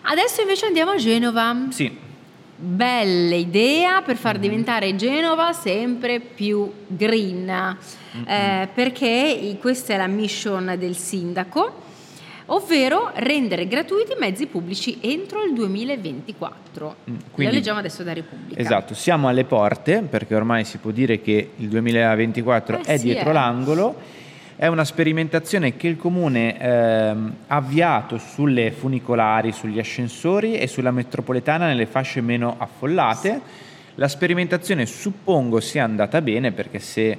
Adesso 0.00 0.40
invece 0.40 0.64
andiamo 0.64 0.92
a 0.92 0.96
Genova. 0.96 1.54
Sì, 1.68 1.94
Bella 2.56 3.34
idea 3.34 4.00
per 4.00 4.16
far 4.16 4.38
diventare 4.38 4.96
Genova 4.96 5.52
sempre 5.52 6.20
più 6.20 6.72
green, 6.86 7.76
Eh, 8.24 8.68
perché 8.72 9.58
questa 9.60 9.92
è 9.92 9.96
la 9.98 10.06
mission 10.06 10.74
del 10.78 10.96
sindaco, 10.96 11.90
ovvero 12.46 13.10
rendere 13.14 13.66
gratuiti 13.68 14.12
i 14.12 14.16
mezzi 14.18 14.46
pubblici 14.46 14.98
entro 15.00 15.42
il 15.44 15.54
2024. 15.54 16.96
Mm, 17.10 17.14
Lo 17.14 17.20
quindi- 17.30 17.54
leggiamo 17.54 17.78
adesso 17.78 18.02
da 18.02 18.12
Repubblica. 18.12 18.60
esatto. 18.60 18.94
Siamo 18.94 19.28
alle 19.28 19.44
porte 19.44 20.02
perché 20.08 20.34
ormai 20.34 20.64
si 20.64 20.78
può 20.78 20.90
dire 20.90 21.20
che 21.20 21.50
il 21.56 21.68
2024 21.68 22.78
Eh 22.78 22.82
è 22.82 22.96
sì, 22.98 23.04
dietro 23.04 23.30
eh. 23.30 23.32
l'angolo. 23.32 23.94
È 24.54 24.66
una 24.66 24.84
sperimentazione 24.84 25.76
che 25.76 25.88
il 25.88 25.96
comune 25.96 26.56
ehm, 26.60 27.34
ha 27.48 27.56
avviato 27.56 28.18
sulle 28.18 28.70
funicolari, 28.70 29.50
sugli 29.50 29.78
ascensori 29.78 30.56
e 30.56 30.66
sulla 30.68 30.90
metropolitana 30.92 31.66
nelle 31.66 31.86
fasce 31.86 32.20
meno 32.20 32.54
affollate. 32.58 33.40
La 33.96 34.08
sperimentazione 34.08 34.86
suppongo 34.86 35.58
sia 35.60 35.84
andata 35.84 36.20
bene 36.22 36.52
perché 36.52 36.78
se 36.78 37.18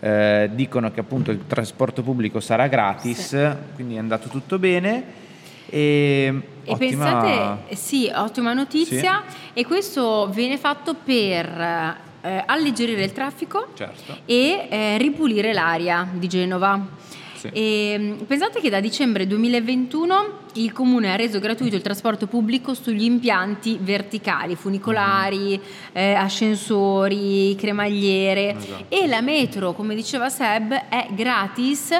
eh, 0.00 0.50
dicono 0.52 0.90
che 0.90 1.00
appunto 1.00 1.30
il 1.30 1.46
trasporto 1.46 2.02
pubblico 2.02 2.40
sarà 2.40 2.66
gratis, 2.68 3.36
quindi 3.74 3.94
è 3.96 3.98
andato 3.98 4.28
tutto 4.28 4.58
bene. 4.58 5.24
E, 5.68 6.32
E 6.64 6.70
ottima- 6.72 6.76
pensate, 7.22 7.74
sì, 7.74 8.10
ottima 8.14 8.52
notizia, 8.52 9.22
e 9.52 9.64
questo 9.66 10.28
viene 10.32 10.58
fatto 10.58 10.94
per 10.94 11.46
eh, 12.22 12.42
alleggerire 12.46 13.02
il 13.04 13.12
traffico 13.12 13.68
Certo. 13.74 14.18
e 14.26 14.66
eh, 14.70 14.98
ripulire 14.98 15.52
l'aria 15.52 16.06
di 16.12 16.28
Genova. 16.28 16.86
Sì. 17.36 17.48
E, 17.52 17.98
mh, 17.98 18.24
pensate 18.24 18.60
che 18.60 18.70
da 18.70 18.80
dicembre 18.80 19.26
2021 19.26 20.44
il 20.54 20.72
comune 20.72 21.12
ha 21.12 21.16
reso 21.16 21.38
gratuito 21.38 21.76
il 21.76 21.82
trasporto 21.82 22.26
pubblico 22.26 22.72
sugli 22.74 23.04
impianti 23.04 23.78
verticali, 23.80 24.54
funicolari, 24.54 25.60
eh, 25.92 26.14
ascensori, 26.14 27.54
cremagliere 27.56 28.56
Esatto. 28.56 28.84
e 28.88 29.06
la 29.06 29.20
metro, 29.20 29.72
come 29.74 29.94
diceva 29.94 30.28
Seb, 30.28 30.72
è 30.88 31.08
gratis. 31.14 31.90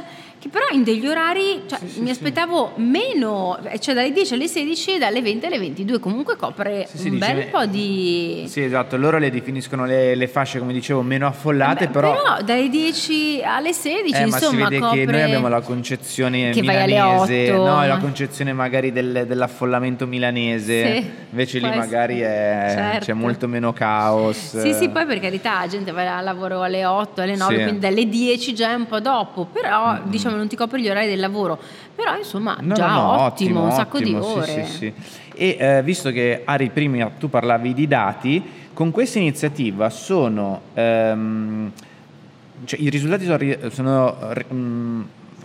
Che 0.47 0.53
però 0.53 0.65
in 0.71 0.85
degli 0.85 1.05
orari, 1.09 1.63
cioè, 1.67 1.79
Sì, 1.81 1.89
sì, 1.89 1.99
mi 2.01 2.07
sì. 2.07 2.13
aspettavo 2.13 2.75
meno, 2.77 3.59
cioè 3.81 3.95
dalle 3.95 4.13
10 4.13 4.35
alle 4.35 4.47
16 4.47 4.95
e 4.95 4.99
dalle 4.99 5.21
20 5.21 5.47
alle 5.47 5.59
22, 5.59 5.99
comunque 5.99 6.37
copre 6.37 6.87
Sì, 6.89 6.99
sì, 6.99 7.09
un 7.09 7.15
dice- 7.19 7.35
bel 7.35 7.47
po' 7.49 7.67
di... 7.67 8.45
Sì, 8.47 8.63
esatto, 8.63 8.97
loro 8.97 9.19
le 9.19 9.31
definiscono 9.31 9.87
le, 9.87 10.15
le 10.15 10.29
fasce, 10.29 10.61
come 10.61 10.73
dicevo, 10.73 11.03
meno 11.03 11.27
affollate, 11.27 11.87
Beh, 11.87 11.93
però... 11.93 12.39
dalle 12.45 12.69
10 12.69 13.43
alle 13.45 13.73
16 13.73 14.15
Eh, 14.23 14.27
ma 14.27 14.39
si 14.39 14.45
insomma 14.45 14.69
vede 14.69 14.81
copre... 14.81 15.05
che 15.05 15.11
noi 15.11 15.23
abbiamo 15.23 15.49
la 15.49 15.61
concezione 15.63 16.51
Che 16.51 16.61
milanese, 16.61 17.51
8, 17.51 17.65
no, 17.65 17.85
la 17.87 17.97
concezione 17.99 18.53
magari 18.53 18.93
del- 18.93 19.25
dell'affollamento 19.27 20.07
milanese, 20.07 21.01
Sì, 21.01 21.11
invece 21.31 21.59
lì 21.59 21.69
magari 21.75 22.21
è- 22.21 22.73
Certo. 22.77 23.05
c'è 23.07 23.13
molto 23.15 23.49
meno 23.49 23.73
caos. 23.73 24.61
Sì, 24.61 24.73
sì, 24.75 24.91
poi 24.91 25.07
per 25.07 25.19
carità, 25.19 25.59
la 25.61 25.67
gente 25.67 25.91
va 25.91 26.19
a 26.19 26.21
lavoro 26.21 26.63
alle 26.63 26.85
8, 26.85 27.23
alle 27.23 27.35
9, 27.35 27.57
Sì. 27.57 27.63
quindi 27.63 27.81
dalle 27.81 28.09
10 28.09 28.55
già 28.55 28.71
è 28.71 28.75
un 28.75 28.87
po' 28.87 29.01
dopo, 29.01 29.47
però 29.53 29.99
diciamo 30.05 30.36
non 30.37 30.49
ti 30.49 30.57
copri 30.57 30.83
gli 30.83 30.89
orari 30.89 31.09
del 31.09 31.21
lavoro. 31.21 31.59
Però 31.95 32.17
insomma, 32.17 32.57
No, 32.61 32.75
già 32.75 32.87
no, 32.89 33.01
no, 33.01 33.21
ottimo, 33.23 33.65
un 33.65 33.73
sacco 33.73 33.97
ottimo, 33.99 34.19
di 34.21 34.25
sì, 34.27 34.33
ore. 34.39 34.65
sì, 34.67 34.73
sì. 34.73 34.93
E 35.35 35.57
eh, 35.59 35.83
visto 35.83 36.11
che 36.11 36.43
Ari 36.45 36.71
prima 36.71 37.11
tu 37.19 37.29
parlavi 37.29 37.75
di 37.75 37.87
dati, 37.87 38.43
con 38.73 38.91
questa 38.91 39.19
iniziativa 39.19 39.91
sono... 39.91 40.61
ehm, 40.75 41.73
cioè, 42.65 42.81
i, 42.81 42.89
risultati 42.89 43.25
sono, 43.25 43.71
sono, 43.71 44.17
mm, 44.53 45.03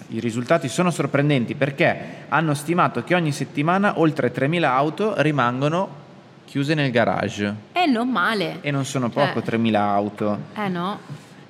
I 0.09 0.19
risultati 0.19 0.67
sono 0.69 0.91
sorprendenti 0.91 1.55
perché 1.55 1.97
hanno 2.29 2.53
stimato 2.53 3.03
che 3.03 3.15
ogni 3.15 3.31
settimana 3.33 3.99
oltre 3.99 4.31
3.000 4.33 4.63
auto 4.63 5.13
rimangono 5.21 5.99
chiuse 6.45 6.73
nel 6.73 6.91
garage 6.91 7.53
È 7.71 7.85
non 7.85 8.09
male. 8.09 8.57
e 8.61 8.71
non 8.71 8.83
sono 8.85 9.09
Cioè, 9.11 9.31
poco 9.33 9.39
3.000 9.49 9.75
auto. 9.75 10.37
Eh 10.55 10.67
no. 10.69 10.99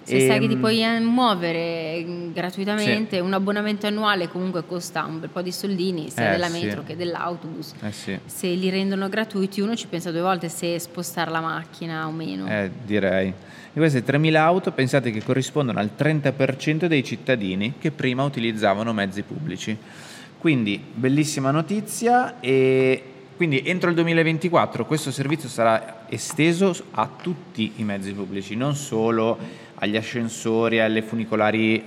Se 0.04 0.16
Ehm, 0.18 0.28
sai 0.28 0.40
che 0.40 0.48
ti 0.48 0.58
puoi 0.58 0.84
eh, 0.84 1.00
muovere 1.00 2.04
mm, 2.04 2.32
gratuitamente, 2.34 3.20
un 3.20 3.34
abbonamento 3.34 3.86
annuale 3.88 4.28
comunque 4.30 4.66
costa 4.66 5.06
un 5.06 5.20
bel 5.20 5.30
po' 5.30 5.42
di 5.42 5.52
soldini, 5.52 6.10
sia 6.10 6.30
Eh, 6.30 6.32
della 6.32 6.48
sì. 6.50 6.64
metro 6.66 6.84
che 6.84 6.96
dell'autobus. 6.96 7.74
Eh 7.82 7.92
sì, 7.92 8.18
Se 8.26 8.48
li 8.48 8.70
rendono 8.70 9.08
gratuiti 9.10 9.62
uno 9.62 9.76
ci 9.76 9.88
pensa 9.88 10.12
due 10.12 10.22
volte 10.22 10.50
se 10.50 10.78
spostare 10.80 11.30
la 11.30 11.40
macchina 11.42 12.08
o 12.08 12.12
meno. 12.12 12.48
eh, 12.48 12.72
direi. 12.84 13.28
E 13.74 13.78
queste 13.80 14.04
3.000 14.04 14.36
auto 14.36 14.72
pensate 14.72 15.12
che 15.12 15.24
corrispondono 15.24 15.80
al 15.80 15.92
30% 15.98 16.86
dei 16.88 17.04
cittadini 17.04 17.76
che 17.80 17.92
prima 17.92 18.24
utilizzavano 18.24 18.92
mezzi 18.94 19.22
pubblici. 19.22 19.78
Quindi 20.38 20.82
bellissima 20.94 21.52
notizia 21.52 22.40
e 22.40 23.04
quindi 23.38 23.62
entro 23.66 23.90
il 23.90 23.96
2024 23.96 24.86
questo 24.86 25.10
servizio 25.12 25.48
sarà 25.50 26.06
esteso 26.10 26.76
a 26.92 27.10
tutti 27.22 27.74
i 27.78 27.84
mezzi 27.84 28.12
pubblici, 28.14 28.56
non 28.56 28.76
solo 28.76 29.38
agli 29.84 29.98
ascensori, 29.98 30.80
alle 30.80 31.02
funicolari 31.02 31.84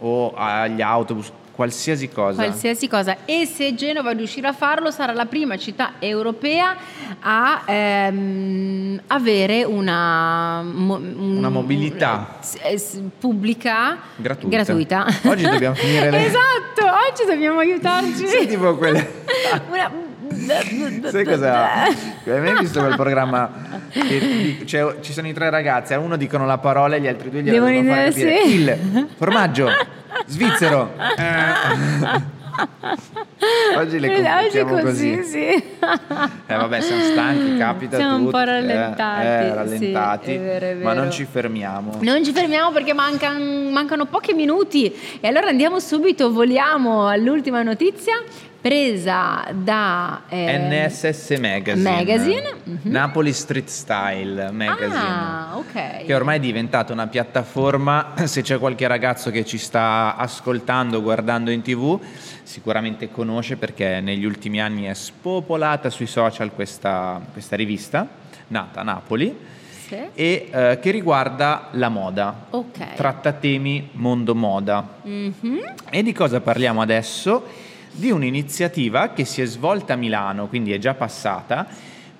o 0.00 0.34
agli 0.36 0.82
autobus, 0.82 1.32
qualsiasi 1.52 2.08
cosa. 2.10 2.42
Qualsiasi 2.42 2.86
cosa. 2.86 3.16
E 3.24 3.46
se 3.46 3.74
Genova 3.74 4.10
riuscirà 4.12 4.50
a 4.50 4.52
farlo, 4.52 4.90
sarà 4.90 5.12
la 5.14 5.24
prima 5.26 5.56
città 5.56 5.92
europea 5.98 6.76
a 7.20 7.62
ehm, 7.66 9.00
avere 9.06 9.64
una, 9.64 10.62
mo- 10.62 10.96
un- 10.96 11.36
Una 11.38 11.48
mobilità. 11.48 12.38
pubblica 13.18 13.98
Gratuita. 14.16 14.56
gratuita. 14.56 15.06
Oggi 15.24 15.42
dobbiamo 15.48 15.74
finire 15.74 16.10
le- 16.10 16.24
esatto, 16.28 16.84
oggi 17.10 17.24
dobbiamo 17.26 17.58
aiutarci. 17.60 18.26
Sì, 18.26 18.46
tipo 18.46 18.76
quelle... 18.76 19.22
Una- 19.70 20.08
Sai 21.10 21.24
cos'è? 21.24 21.48
Hai 21.50 22.40
mai 22.40 22.58
visto 22.58 22.80
quel 22.80 22.96
programma? 22.96 23.50
Che 23.90 24.62
cioè, 24.66 24.96
ci 25.00 25.12
sono 25.12 25.28
i 25.28 25.32
tre 25.32 25.50
ragazzi, 25.50 25.94
a 25.94 25.98
uno 25.98 26.16
dicono 26.16 26.46
la 26.46 26.58
parola 26.58 26.96
e 26.96 27.00
gli 27.00 27.06
altri 27.08 27.30
due 27.30 27.42
gliela 27.42 27.64
Devono 27.66 27.88
fare 27.94 28.10
dire 28.12 28.34
capire. 28.38 28.44
sì. 28.46 28.54
Il 28.94 29.08
formaggio 29.16 29.68
svizzero. 30.26 30.92
Eh. 31.16 32.38
Oggi 33.78 33.98
le 34.00 34.12
complichiamo 34.12 34.80
così, 34.80 35.16
così. 35.16 35.22
sì. 35.24 35.46
Eh 35.46 35.62
vabbè, 36.56 36.80
siamo 36.80 37.02
stanchi, 37.04 37.56
capita 37.56 37.96
Siamo 37.96 38.16
un 38.16 38.20
tutti, 38.20 38.32
po' 38.32 38.40
eh, 38.40 38.44
rallentati, 38.44 39.26
eh, 39.26 39.40
sì, 39.48 39.54
rallentati, 39.54 40.34
è 40.34 40.38
vero, 40.40 40.66
è 40.66 40.74
ma 40.74 40.90
vero. 40.90 41.02
non 41.02 41.10
ci 41.10 41.24
fermiamo. 41.30 41.98
Non 42.00 42.22
ci 42.24 42.32
fermiamo 42.32 42.70
perché 42.72 42.92
mancan- 42.92 43.70
mancano 43.72 44.04
pochi 44.06 44.34
minuti 44.34 44.92
e 45.20 45.26
allora 45.28 45.46
andiamo 45.48 45.78
subito, 45.78 46.30
voliamo 46.32 47.06
all'ultima 47.08 47.62
notizia 47.62 48.14
presa 48.60 49.46
da 49.52 50.22
eh, 50.28 50.58
NSS 50.58 51.38
Magazine, 51.38 51.90
Magazine, 51.90 52.54
mhm. 52.64 52.78
Napoli 52.82 53.32
Street 53.32 53.68
Style 53.68 54.50
Magazine. 54.50 54.96
Ah, 54.96 55.56
ok. 55.56 56.04
che 56.04 56.14
ormai 56.14 56.36
è 56.36 56.40
diventata 56.40 56.92
una 56.92 57.06
piattaforma, 57.06 58.14
se 58.24 58.42
c'è 58.42 58.58
qualche 58.58 58.86
ragazzo 58.86 59.30
che 59.30 59.44
ci 59.44 59.56
sta 59.56 60.14
ascoltando, 60.16 61.00
guardando 61.00 61.50
in 61.50 61.62
tv, 61.62 61.98
sicuramente 62.42 63.10
conosce 63.10 63.56
perché 63.56 64.00
negli 64.00 64.24
ultimi 64.24 64.60
anni 64.60 64.84
è 64.84 64.94
spopolata 64.94 65.88
sui 65.88 66.06
social 66.06 66.52
questa, 66.52 67.20
questa 67.32 67.56
rivista, 67.56 68.06
nata 68.48 68.80
a 68.80 68.82
Napoli. 68.82 69.58
Sì. 69.90 69.96
e 70.14 70.48
eh, 70.52 70.78
che 70.80 70.92
riguarda 70.92 71.70
la 71.72 71.88
moda. 71.88 72.46
Ok. 72.50 72.94
Tratta 72.94 73.32
temi 73.32 73.88
mondo 73.94 74.36
moda. 74.36 74.86
Mhm. 75.02 75.74
E 75.90 76.02
di 76.04 76.12
cosa 76.12 76.40
parliamo 76.40 76.80
adesso? 76.80 77.44
Di 77.92 78.10
un'iniziativa 78.10 79.08
che 79.10 79.24
si 79.24 79.42
è 79.42 79.44
svolta 79.44 79.94
a 79.94 79.96
Milano, 79.96 80.46
quindi 80.46 80.72
è 80.72 80.78
già 80.78 80.94
passata, 80.94 81.66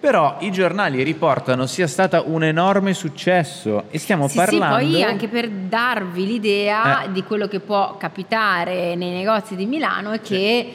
però 0.01 0.37
i 0.41 0.51
giornali 0.51 1.03
riportano 1.03 1.67
sia 1.67 1.87
stata 1.87 2.23
un 2.23 2.43
enorme 2.43 2.93
successo 2.93 3.85
e 3.91 3.99
stiamo 3.99 4.27
Sì, 4.29 4.37
parlando... 4.37 4.85
sì, 4.85 4.91
poi 4.93 5.03
anche 5.03 5.29
per 5.29 5.49
darvi 5.49 6.27
l'idea 6.27 7.05
Eh. 7.05 7.13
di 7.13 7.23
quello 7.23 7.47
che 7.49 7.61
può 7.61 7.97
capitare 7.99 8.95
nei 8.97 9.11
negozi 9.13 9.55
di 9.57 9.67
Milano 9.67 10.11
è 10.13 10.21
che 10.21 10.73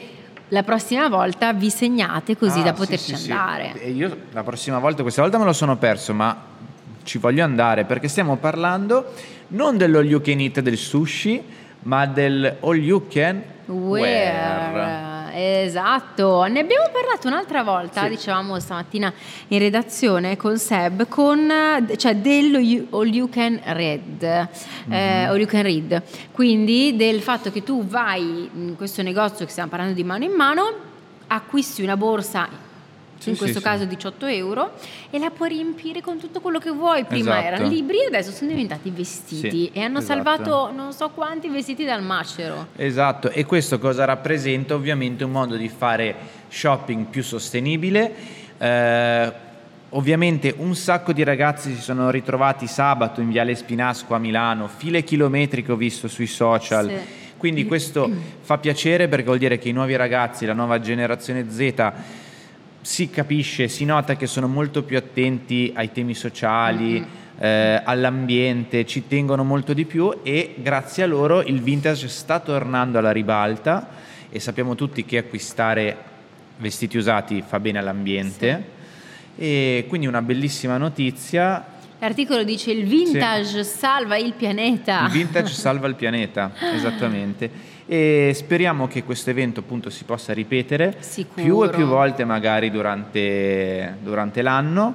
la 0.48 0.62
prossima 0.62 1.08
volta 1.08 1.52
vi 1.52 1.70
segnate 1.70 2.36
così 2.36 2.60
Ah, 2.60 2.64
da 2.64 2.72
sì, 2.72 2.78
poterci 2.80 3.14
sì, 3.16 3.22
sì. 3.24 3.30
andare. 3.32 3.72
Io 3.92 4.16
la 4.32 4.42
prossima 4.44 4.78
volta, 4.78 5.02
questa 5.02 5.22
volta 5.22 5.38
me 5.38 5.44
lo 5.44 5.52
sono 5.52 5.76
perso, 5.76 6.14
ma 6.14 6.36
ci 7.02 7.18
voglio 7.18 7.44
andare 7.44 7.84
perché 7.84 8.08
stiamo 8.08 8.36
parlando 8.36 9.12
non 9.48 9.76
dello 9.76 10.00
you 10.00 10.20
can 10.20 10.40
eat 10.40 10.60
del 10.60 10.76
sushi, 10.76 11.42
ma 11.86 12.04
del 12.06 12.56
all 12.60 12.76
you 12.76 13.06
can 13.08 13.42
wear. 13.66 14.72
Where? 14.72 15.24
Esatto, 15.38 16.44
ne 16.44 16.60
abbiamo 16.60 16.88
parlato 16.90 17.28
un'altra 17.28 17.62
volta, 17.62 18.02
Sì. 18.04 18.08
dicevamo 18.08 18.58
stamattina 18.58 19.12
in 19.48 19.58
redazione 19.58 20.36
con 20.36 20.56
Seb, 20.58 21.06
con, 21.08 21.52
cioè 21.96 22.16
dello 22.16 22.58
you- 22.58 22.86
All 22.90 23.06
You 23.08 23.28
Can 23.28 23.60
Read, 23.62 24.22
eh, 24.22 24.48
Mhm. 24.86 25.28
All 25.30 25.36
You 25.38 25.46
Can 25.46 25.62
Read, 25.62 26.02
quindi 26.32 26.96
del 26.96 27.20
fatto 27.20 27.50
che 27.50 27.62
tu 27.62 27.84
vai 27.84 28.48
in 28.54 28.76
questo 28.76 29.02
negozio 29.02 29.44
che 29.44 29.50
stiamo 29.50 29.68
parlando 29.68 29.94
di 29.94 30.04
mano 30.04 30.24
in 30.24 30.32
mano, 30.32 30.72
acquisti 31.26 31.82
una 31.82 31.96
borsa, 31.98 32.48
Sì, 33.18 33.30
in 33.30 33.36
questo 33.36 33.58
sì. 33.58 33.64
caso 33.64 33.84
18 33.84 34.26
euro, 34.26 34.72
e 35.10 35.18
la 35.18 35.30
puoi 35.30 35.50
riempire 35.50 36.00
con 36.00 36.18
tutto 36.18 36.40
quello 36.40 36.58
che 36.58 36.70
vuoi. 36.70 37.04
Prima 37.04 37.38
Esatto. 37.38 37.54
erano 37.54 37.68
libri 37.68 38.02
e 38.02 38.06
adesso 38.06 38.30
sono 38.30 38.50
diventati 38.50 38.90
vestiti 38.90 39.70
e 39.72 39.80
hanno 39.82 39.98
esatto. 39.98 40.22
salvato 40.22 40.72
non 40.72 40.92
so 40.92 41.08
quanti 41.10 41.48
vestiti 41.48 41.84
dal 41.84 42.02
macero. 42.02 42.68
Esatto, 42.76 43.30
e 43.30 43.44
questo 43.44 43.78
cosa 43.78 44.04
rappresenta? 44.04 44.74
Ovviamente 44.74 45.24
un 45.24 45.30
modo 45.30 45.56
di 45.56 45.68
fare 45.68 46.14
shopping 46.48 47.06
più 47.06 47.22
sostenibile. 47.22 48.14
Eh, 48.58 49.32
ovviamente 49.90 50.54
un 50.58 50.74
sacco 50.74 51.12
di 51.12 51.22
ragazzi 51.22 51.74
si 51.74 51.80
sono 51.80 52.10
ritrovati 52.10 52.66
sabato 52.66 53.20
in 53.20 53.30
Viale 53.30 53.54
Spinasco 53.54 54.14
a 54.14 54.18
Milano, 54.18 54.68
file 54.68 55.02
chilometriche 55.02 55.72
ho 55.72 55.76
visto 55.76 56.08
sui 56.08 56.26
social. 56.26 56.88
Sì. 56.88 57.24
Quindi 57.36 57.66
questo 57.66 58.10
fa 58.40 58.56
piacere 58.58 59.08
perché 59.08 59.26
vuol 59.26 59.38
dire 59.38 59.58
che 59.58 59.68
i 59.68 59.72
nuovi 59.72 59.94
ragazzi, 59.94 60.46
la 60.46 60.54
nuova 60.54 60.80
generazione 60.80 61.50
Z 61.50 61.92
si 62.86 63.10
capisce, 63.10 63.66
si 63.66 63.84
nota 63.84 64.14
che 64.14 64.28
sono 64.28 64.46
molto 64.46 64.84
più 64.84 64.96
attenti 64.96 65.72
ai 65.74 65.90
temi 65.90 66.14
sociali, 66.14 67.04
eh, 67.36 67.82
all'ambiente, 67.84 68.86
ci 68.86 69.08
tengono 69.08 69.42
molto 69.42 69.72
di 69.72 69.84
più 69.84 70.20
e 70.22 70.54
grazie 70.58 71.02
a 71.02 71.06
loro 71.08 71.42
il 71.42 71.60
vintage 71.62 72.06
sta 72.06 72.38
tornando 72.38 72.98
alla 72.98 73.10
ribalta 73.10 73.88
e 74.30 74.38
sappiamo 74.38 74.76
tutti 74.76 75.04
che 75.04 75.18
acquistare 75.18 75.96
vestiti 76.58 76.96
usati 76.96 77.42
fa 77.44 77.58
bene 77.58 77.80
all'ambiente 77.80 78.64
e 79.36 79.84
quindi 79.88 80.06
una 80.06 80.22
bellissima 80.22 80.76
notizia. 80.76 81.66
L'articolo 81.98 82.44
dice 82.44 82.70
il 82.70 82.86
vintage 82.86 83.64
salva 83.64 84.16
il 84.16 84.34
pianeta. 84.34 85.06
Il 85.06 85.10
vintage 85.10 85.52
salva 85.58 85.88
il 85.88 85.96
pianeta, 85.96 86.52
esattamente. 86.72 87.50
E 87.88 88.32
speriamo 88.34 88.88
che 88.88 89.04
questo 89.04 89.30
evento 89.30 89.60
appunto 89.60 89.90
si 89.90 90.02
possa 90.02 90.32
ripetere 90.32 90.96
Sicuro. 90.98 91.42
più 91.42 91.64
e 91.64 91.68
più 91.70 91.86
volte 91.86 92.24
magari 92.24 92.70
durante, 92.70 93.96
durante 94.02 94.42
l'anno, 94.42 94.94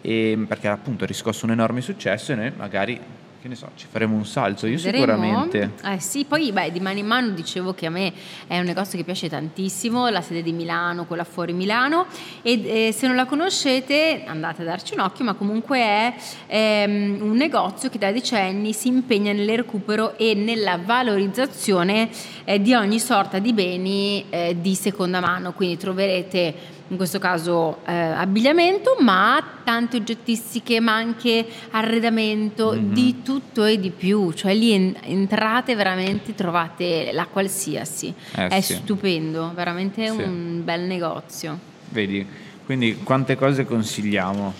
e- 0.00 0.42
perché 0.48 0.68
appunto 0.68 1.04
ha 1.04 1.06
riscosso 1.06 1.44
un 1.44 1.52
enorme 1.52 1.82
successo 1.82 2.32
e 2.32 2.34
noi 2.34 2.52
magari, 2.56 2.98
che 3.44 3.50
ne 3.50 3.56
so, 3.56 3.68
ci 3.74 3.86
faremo 3.90 4.16
un 4.16 4.24
salto, 4.24 4.66
io 4.66 4.78
sicuramente. 4.78 5.72
Eh 5.84 6.00
sì, 6.00 6.24
poi 6.24 6.50
beh, 6.50 6.72
di 6.72 6.80
mano 6.80 6.98
in 6.98 7.04
mano 7.04 7.28
dicevo 7.28 7.74
che 7.74 7.84
a 7.84 7.90
me 7.90 8.10
è 8.46 8.58
un 8.58 8.64
negozio 8.64 8.96
che 8.96 9.04
piace 9.04 9.28
tantissimo, 9.28 10.08
la 10.08 10.22
sede 10.22 10.42
di 10.42 10.52
Milano, 10.52 11.04
quella 11.04 11.24
fuori 11.24 11.52
Milano 11.52 12.06
e 12.40 12.86
eh, 12.86 12.92
se 12.92 13.06
non 13.06 13.16
la 13.16 13.26
conoscete 13.26 14.24
andate 14.24 14.62
a 14.62 14.64
darci 14.64 14.94
un 14.94 15.00
occhio, 15.00 15.26
ma 15.26 15.34
comunque 15.34 15.78
è 15.78 16.14
ehm, 16.46 17.18
un 17.20 17.36
negozio 17.36 17.90
che 17.90 17.98
da 17.98 18.10
decenni 18.12 18.72
si 18.72 18.88
impegna 18.88 19.34
nel 19.34 19.56
recupero 19.56 20.16
e 20.16 20.32
nella 20.32 20.78
valorizzazione 20.82 22.08
eh, 22.44 22.62
di 22.62 22.72
ogni 22.72 22.98
sorta 22.98 23.40
di 23.40 23.52
beni 23.52 24.24
eh, 24.30 24.56
di 24.58 24.74
seconda 24.74 25.20
mano, 25.20 25.52
quindi 25.52 25.76
troverete 25.76 26.73
in 26.88 26.96
questo 26.96 27.18
caso 27.18 27.78
eh, 27.86 27.92
abbigliamento, 27.94 28.96
ma 29.00 29.42
tante 29.64 29.96
oggettistiche, 29.96 30.80
ma 30.80 30.94
anche 30.94 31.46
arredamento, 31.70 32.72
Mhm. 32.74 32.92
di 32.92 33.22
tutto 33.22 33.64
e 33.64 33.80
di 33.80 33.90
più, 33.90 34.32
cioè 34.32 34.54
lì 34.54 34.72
en- 34.72 34.94
entrate 35.02 35.74
veramente 35.74 36.34
trovate 36.34 37.10
la 37.12 37.26
qualsiasi, 37.26 38.12
Eh, 38.36 38.48
è 38.48 38.60
sì. 38.60 38.74
stupendo, 38.74 39.52
veramente 39.54 40.06
Sì. 40.10 40.20
un 40.22 40.60
bel 40.62 40.82
negozio. 40.82 41.58
Vedi, 41.88 42.26
quindi 42.66 42.96
quante 43.02 43.36
cose 43.36 43.64
consigliamo. 43.64 44.52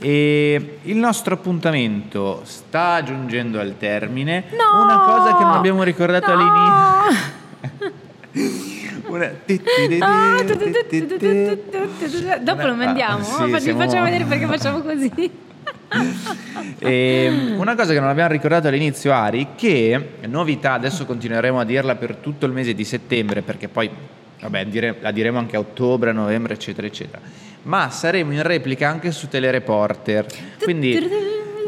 E 0.00 0.78
il 0.82 0.96
nostro 0.96 1.34
appuntamento 1.34 2.40
sta 2.44 3.00
giungendo 3.04 3.60
al 3.60 3.76
termine. 3.78 4.44
No! 4.50 4.82
Una 4.82 4.98
cosa 4.98 5.36
che 5.36 5.44
non 5.44 5.52
abbiamo 5.54 5.84
ricordato 5.84 6.34
No! 6.34 6.40
all'inizio. 8.32 8.72
Una... 9.14 9.30
Dopo 12.40 12.66
lo 12.66 12.74
mandiamo, 12.74 13.18
ah, 13.18 13.44
oh, 13.44 13.56
sì, 13.56 13.60
siamo... 13.60 13.78
facciamo 13.78 14.04
vedere 14.04 14.24
perché 14.24 14.46
facciamo 14.46 14.80
così. 14.80 15.12
E 16.78 17.24
ehm, 17.26 17.58
una 17.58 17.76
cosa 17.76 17.92
che 17.92 18.00
non 18.00 18.08
abbiamo 18.08 18.30
ricordato 18.30 18.66
all'inizio, 18.66 19.12
Ari, 19.12 19.48
che 19.54 20.16
novità, 20.26 20.72
adesso 20.72 21.06
continueremo 21.06 21.60
a 21.60 21.64
dirla 21.64 21.94
per 21.94 22.16
tutto 22.16 22.46
il 22.46 22.52
mese 22.52 22.74
di 22.74 22.84
settembre, 22.84 23.42
perché 23.42 23.68
poi 23.68 23.88
vabbè, 24.40 24.66
dire, 24.66 24.96
la 25.00 25.12
diremo 25.12 25.38
anche 25.38 25.56
a 25.56 25.60
ottobre, 25.60 26.12
novembre, 26.12 26.54
eccetera, 26.54 26.86
eccetera. 26.86 27.20
Ma 27.62 27.90
saremo 27.90 28.32
in 28.32 28.42
replica 28.42 28.88
anche 28.88 29.12
su 29.12 29.28
Telereporter. 29.28 30.26
Quindi 30.62 31.08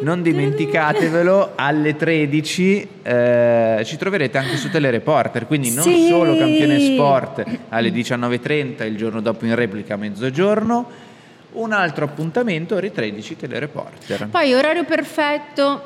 non 0.03 0.23
dimenticatevelo, 0.23 1.53
alle 1.55 1.97
13 1.97 2.89
eh, 3.03 3.83
ci 3.85 3.97
troverete 3.97 4.39
anche 4.39 4.57
su 4.57 4.71
Telereporter. 4.71 5.47
Quindi 5.47 5.73
non 5.73 5.85
Sì! 5.85 6.07
solo 6.09 6.37
Campione 6.37 6.79
Sport 6.81 7.45
alle 7.71 7.91
19.30, 7.91 8.85
il 8.87 8.97
giorno 8.97 9.21
dopo 9.21 9.45
in 9.47 9.55
replica 9.55 9.95
a 9.95 9.97
mezzogiorno. 9.97 11.05
Un 11.53 11.73
altro 11.73 12.05
appuntamento 12.05 12.75
ore 12.75 12.93
13 12.93 13.37
Telereporter. 13.37 14.29
Poi 14.31 14.53
orario 14.53 14.85
perfetto, 14.85 15.83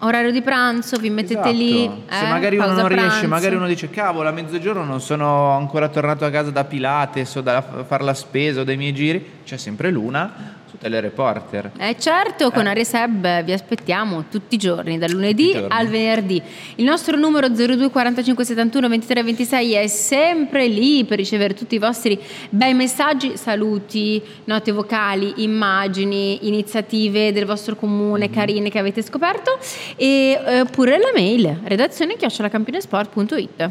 orario 0.00 0.30
di 0.30 0.42
pranzo, 0.42 0.98
vi 0.98 1.08
mettete 1.08 1.34
Esatto. 1.40 1.50
lì. 1.56 1.90
Se 2.10 2.24
eh, 2.24 2.28
magari 2.28 2.56
uno 2.58 2.66
non 2.72 2.88
riesce, 2.88 3.06
pranzo. 3.08 3.28
magari 3.28 3.54
uno 3.54 3.66
dice 3.66 3.88
cavolo 3.88 4.28
a 4.28 4.32
mezzogiorno 4.32 4.84
non 4.84 5.00
sono 5.00 5.52
ancora 5.52 5.88
tornato 5.88 6.26
a 6.26 6.30
casa 6.30 6.50
da 6.50 6.64
Pilates 6.64 7.34
o 7.36 7.40
da 7.40 7.62
fare 7.86 8.04
la 8.04 8.12
spesa 8.12 8.60
o 8.60 8.64
dai 8.64 8.76
miei 8.76 8.92
giri, 8.92 9.24
c'è 9.44 9.56
sempre 9.56 9.90
l'una 9.90 10.54
su 10.76 10.78
Telereporter. 10.78 11.72
Eh 11.78 11.96
certo, 11.98 12.50
con 12.50 12.66
Eh. 12.66 12.70
Aria 12.70 12.84
Seb 12.84 13.42
vi 13.44 13.52
aspettiamo 13.52 14.24
tutti 14.30 14.54
i 14.54 14.58
giorni, 14.58 14.98
dal 14.98 15.10
lunedì 15.10 15.54
al 15.68 15.88
venerdì. 15.88 16.40
Il 16.76 16.84
nostro 16.84 17.16
numero 17.16 17.48
02 17.48 17.90
45 17.90 18.44
71 18.44 18.88
23 18.88 19.22
26 19.22 19.72
è 19.72 19.86
sempre 19.86 20.66
lì 20.68 21.04
per 21.04 21.18
ricevere 21.18 21.54
tutti 21.54 21.74
i 21.74 21.78
vostri 21.78 22.18
bei 22.50 22.74
messaggi, 22.74 23.36
saluti, 23.36 24.22
note 24.44 24.72
vocali, 24.72 25.34
immagini, 25.38 26.46
iniziative 26.46 27.32
del 27.32 27.46
vostro 27.46 27.76
comune 27.76 28.30
carine 28.30 28.70
che 28.70 28.78
avete 28.78 29.02
scoperto 29.02 29.58
e 29.96 30.40
eh, 30.44 30.64
pure 30.70 30.98
la 30.98 31.10
mail 31.14 31.60
redazione 31.64 32.16
chiocciolacampionesport.it. 32.16 33.70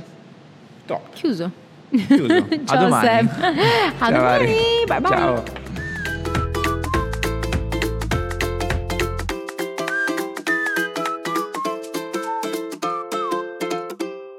Top. 0.85 1.13
Chiuso. 1.13 1.51
Chiuso. 1.89 2.33
A 2.65 2.65
Ciao 2.65 2.83
domani. 2.83 3.07
Seb. 3.07 3.29
A 3.29 3.53
Ciao, 3.99 4.11
domani. 4.11 4.43
Ari. 4.43 4.55
Bye 4.85 5.01
bye. 5.01 5.09
Ciao. 5.09 5.63